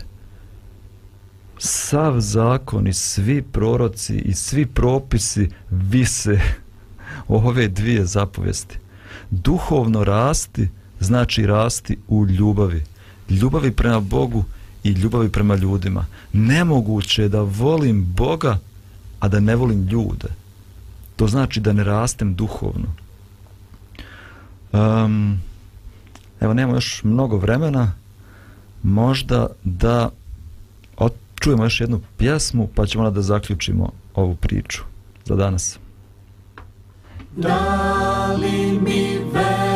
Sav 1.57 2.19
zakon 2.19 2.87
i 2.87 2.93
svi 2.93 3.41
proroci 3.41 4.17
i 4.17 4.33
svi 4.33 4.65
propisi 4.65 5.49
vise 5.69 6.39
ove 7.27 7.67
dvije 7.67 8.05
zapovijesti 8.05 8.79
duhovno 9.31 10.03
rasti 10.03 10.69
znači 10.99 11.45
rasti 11.45 11.97
u 12.07 12.25
ljubavi. 12.25 12.83
Ljubavi 13.29 13.71
prema 13.71 13.99
Bogu 13.99 14.43
i 14.83 14.89
ljubavi 14.89 15.29
prema 15.29 15.55
ljudima. 15.55 16.05
Nemoguće 16.33 17.21
je 17.21 17.29
da 17.29 17.41
volim 17.41 18.05
Boga 18.05 18.59
a 19.19 19.27
da 19.27 19.39
ne 19.39 19.55
volim 19.55 19.87
ljude. 19.87 20.27
To 21.15 21.27
znači 21.27 21.59
da 21.59 21.73
ne 21.73 21.83
rastem 21.83 22.35
duhovno. 22.35 22.87
Um, 24.71 25.41
evo 26.39 26.53
nemamo 26.53 26.77
još 26.77 27.01
mnogo 27.03 27.37
vremena. 27.37 27.93
Možda 28.83 29.47
da 29.63 30.09
čujemo 31.39 31.63
još 31.63 31.81
jednu 31.81 32.01
pjesmu 32.17 32.69
pa 32.75 32.85
ćemo 32.85 33.11
da 33.11 33.21
zaključimo 33.21 33.91
ovu 34.15 34.35
priču 34.35 34.83
za 35.25 35.35
danas. 35.35 35.79
Da. 37.35 38.16
vale 38.27 38.79
me 38.81 39.19
ver. 39.31 39.66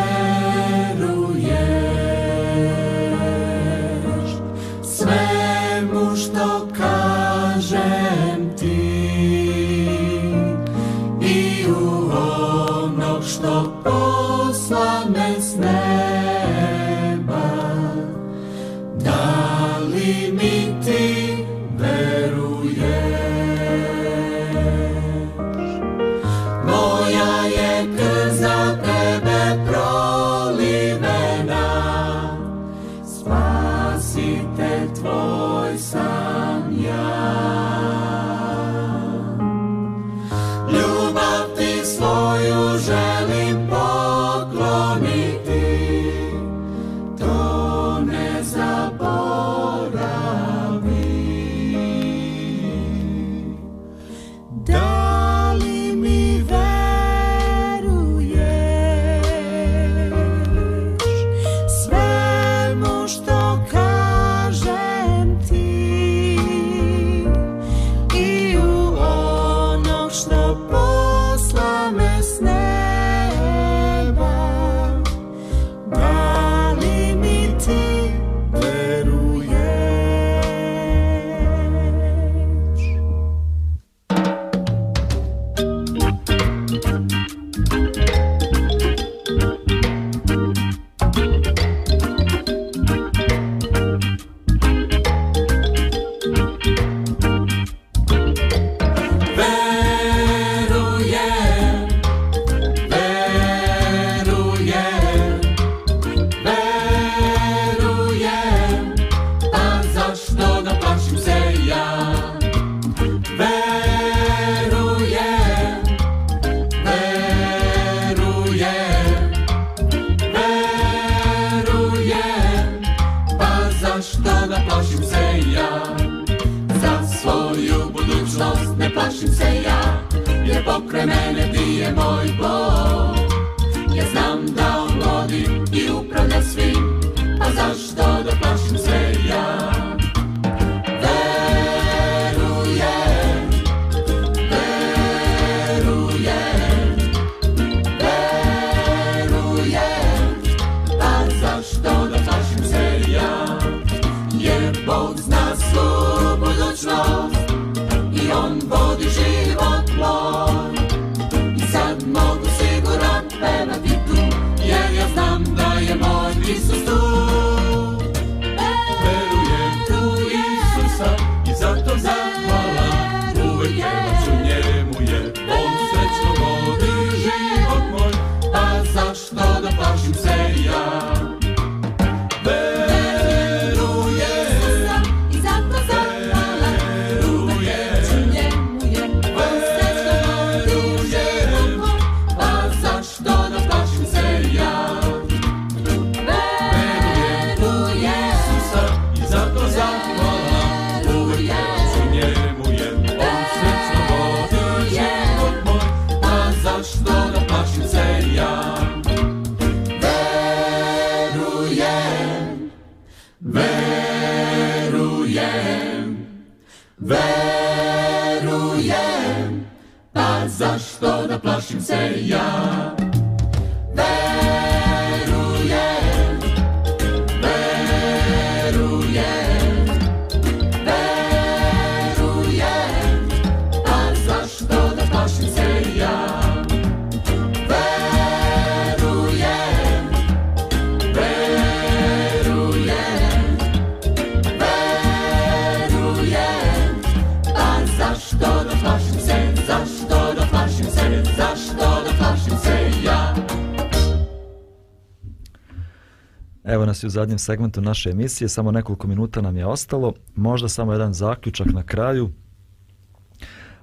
zadnjem 257.11 257.39
segmentu 257.39 257.81
naše 257.81 258.09
emisije, 258.09 258.49
samo 258.49 258.71
nekoliko 258.71 259.07
minuta 259.07 259.41
nam 259.41 259.57
je 259.57 259.65
ostalo, 259.65 260.13
možda 260.35 260.69
samo 260.69 260.91
jedan 260.91 261.13
zaključak 261.13 261.67
na 261.73 261.83
kraju. 261.83 262.31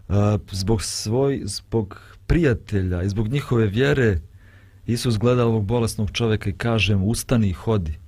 E, 0.09 0.13
zbog 0.53 0.83
svoj, 0.83 1.43
zbog 1.45 2.01
prijatelja 2.27 3.03
i 3.03 3.09
zbog 3.09 3.29
njihove 3.29 3.67
vjere, 3.67 4.19
Isus 4.87 5.19
gleda 5.19 5.47
ovog 5.47 5.65
bolesnog 5.65 6.11
čovjeka 6.11 6.51
i 6.51 6.53
kaže 6.53 6.97
mu, 6.97 7.07
ustani 7.07 7.49
i 7.49 7.53
hodi. 7.53 7.99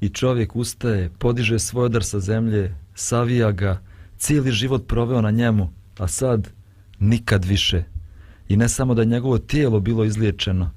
I 0.00 0.08
čovjek 0.08 0.56
ustaje, 0.56 1.10
podiže 1.18 1.58
svoj 1.58 1.84
odar 1.84 2.04
sa 2.04 2.20
zemlje, 2.20 2.74
savija 2.94 3.52
ga, 3.52 3.82
cijeli 4.18 4.50
život 4.50 4.86
proveo 4.86 5.20
na 5.20 5.30
njemu, 5.30 5.72
a 5.98 6.08
sad 6.08 6.48
nikad 6.98 7.44
više. 7.44 7.84
I 8.48 8.56
ne 8.56 8.68
samo 8.68 8.94
da 8.94 9.04
njegovo 9.04 9.38
tijelo 9.38 9.80
bilo 9.80 10.04
izliječeno, 10.04 10.70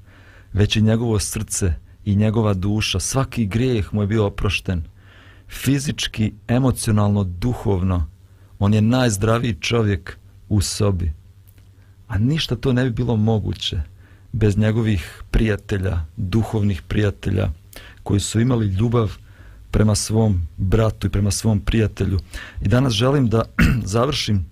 već 0.53 0.75
i 0.75 0.81
njegovo 0.81 1.19
srce, 1.19 1.73
i 2.05 2.15
njegova 2.15 2.53
duša, 2.53 2.99
svaki 2.99 3.45
grijeh 3.45 3.93
mu 3.93 4.01
je 4.03 4.07
bio 4.07 4.25
oprošten. 4.25 4.83
Fizički, 5.49 6.33
emocionalno, 6.47 7.23
duhovno, 7.23 8.09
on 8.59 8.73
je 8.73 8.81
najzdraviji 8.81 9.55
čovjek 9.59 10.17
u 10.49 10.61
sobi. 10.61 11.11
A 12.07 12.17
ništa 12.17 12.55
to 12.55 12.73
ne 12.73 12.83
bi 12.83 12.89
bilo 12.89 13.15
moguće 13.15 13.81
bez 14.31 14.57
njegovih 14.57 15.23
prijatelja, 15.31 16.05
duhovnih 16.17 16.81
prijatelja, 16.81 17.49
koji 18.03 18.19
su 18.19 18.39
imali 18.39 18.67
ljubav 18.67 19.17
prema 19.71 19.95
svom 19.95 20.47
bratu 20.57 21.07
i 21.07 21.09
prema 21.09 21.31
svom 21.31 21.59
prijatelju. 21.59 22.19
I 22.61 22.67
danas 22.67 22.93
želim 22.93 23.29
da 23.29 23.43
završim 23.83 24.45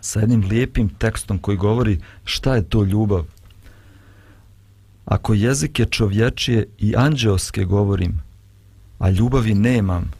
sa 0.00 0.20
jednim 0.20 0.40
lijepim 0.40 0.88
tekstom 0.88 1.38
koji 1.38 1.56
govori 1.56 2.00
šta 2.24 2.54
je 2.54 2.68
to 2.68 2.84
ljubav. 2.84 3.24
Ako 5.04 5.34
jezike 5.34 5.84
čovječije 5.84 6.66
i 6.78 6.96
anđeoske 6.96 7.64
govorim, 7.64 8.22
a 8.98 9.10
ljubavi 9.10 9.54
nemam, 9.54 10.10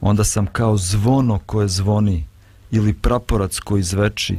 onda 0.00 0.24
sam 0.24 0.46
kao 0.46 0.76
zvono 0.76 1.38
koje 1.46 1.68
zvoni 1.68 2.26
ili 2.70 2.94
praporac 2.94 3.58
koji 3.58 3.82
zveči. 3.82 4.38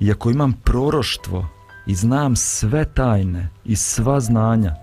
I 0.00 0.10
ako 0.10 0.30
imam 0.30 0.52
proroštvo 0.52 1.48
i 1.86 1.94
znam 1.94 2.36
sve 2.36 2.84
tajne 2.84 3.48
i 3.64 3.76
sva 3.76 4.20
znanja, 4.20 4.74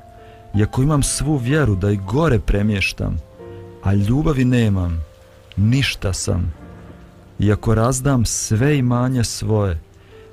i 0.56 0.64
ako 0.64 0.82
imam 0.82 1.04
svu 1.04 1.38
vjeru 1.38 1.76
da 1.76 1.92
i 1.92 2.00
gore 2.08 2.40
premještam, 2.40 3.18
a 3.84 3.94
ljubavi 3.94 4.46
nemam, 4.46 5.04
ništa 5.58 6.14
sam. 6.14 6.54
I 7.40 7.52
ako 7.52 7.76
razdam 7.76 8.26
sve 8.26 8.78
imanje 8.78 9.24
svoje, 9.24 9.80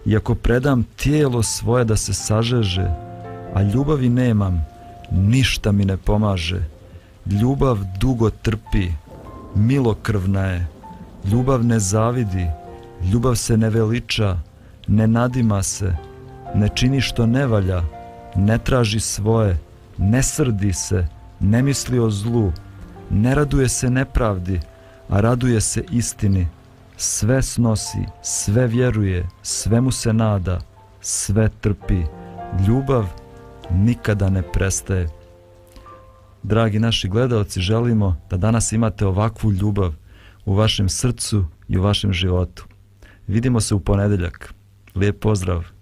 i 0.07 0.17
ako 0.17 0.35
predam 0.35 0.83
tijelo 0.97 1.43
svoje 1.43 1.85
da 1.85 1.97
se 1.97 2.15
sažeže, 2.15 3.08
a 3.55 3.63
ljubavi 3.63 4.09
nemam, 4.09 4.67
ništa 5.11 5.73
mi 5.73 5.85
ne 5.85 5.97
pomaže. 5.97 6.61
Ljubav 7.27 7.79
dugo 8.01 8.31
trpi, 8.31 8.89
milokrvna 9.55 10.45
je, 10.45 10.67
ljubav 11.25 11.65
ne 11.65 11.79
zavidi, 11.79 12.47
ljubav 13.13 13.35
se 13.35 13.57
ne 13.57 13.71
veliča, 13.71 14.37
ne 14.87 15.07
nadima 15.07 15.63
se, 15.63 15.93
ne 16.55 16.69
čini 16.75 17.01
što 17.01 17.27
ne 17.27 17.47
valja, 17.47 17.83
ne 18.37 18.59
traži 18.59 19.01
svoje, 19.01 19.59
ne 19.99 20.23
srdi 20.23 20.73
se, 20.73 21.07
ne 21.41 21.63
misli 21.63 21.99
o 21.99 22.11
zlu, 22.11 22.53
ne 23.11 23.35
raduje 23.35 23.69
se 23.69 23.91
nepravdi, 23.91 24.61
a 25.09 25.21
raduje 25.21 25.61
se 25.61 25.85
istini, 25.91 26.49
sve 26.97 27.43
snosi, 27.43 28.05
sve 28.23 28.67
vjeruje, 28.67 29.27
sve 29.43 29.81
mu 29.81 29.91
se 29.91 30.13
nada, 30.13 30.59
sve 31.01 31.49
trpi. 31.61 32.03
Ljubav 32.67 33.05
nikada 33.71 34.31
ne 34.31 34.43
prestaje. 34.43 35.09
Dragi 36.43 36.79
naši 36.79 37.09
gledalci, 37.09 37.61
želimo 37.61 38.17
da 38.31 38.37
danas 38.37 38.73
imate 38.73 39.07
ovakvu 39.07 39.53
ljubav 39.53 39.95
u 40.45 40.55
vašem 40.55 40.89
srcu 40.89 41.45
i 41.69 41.79
u 41.79 41.83
vašem 41.83 42.13
životu. 42.13 42.65
Vidimo 43.27 43.61
se 43.61 43.75
u 43.75 43.81
ponedeljak. 43.81 44.55
Lijep 44.95 45.21
pozdrav! 45.21 45.78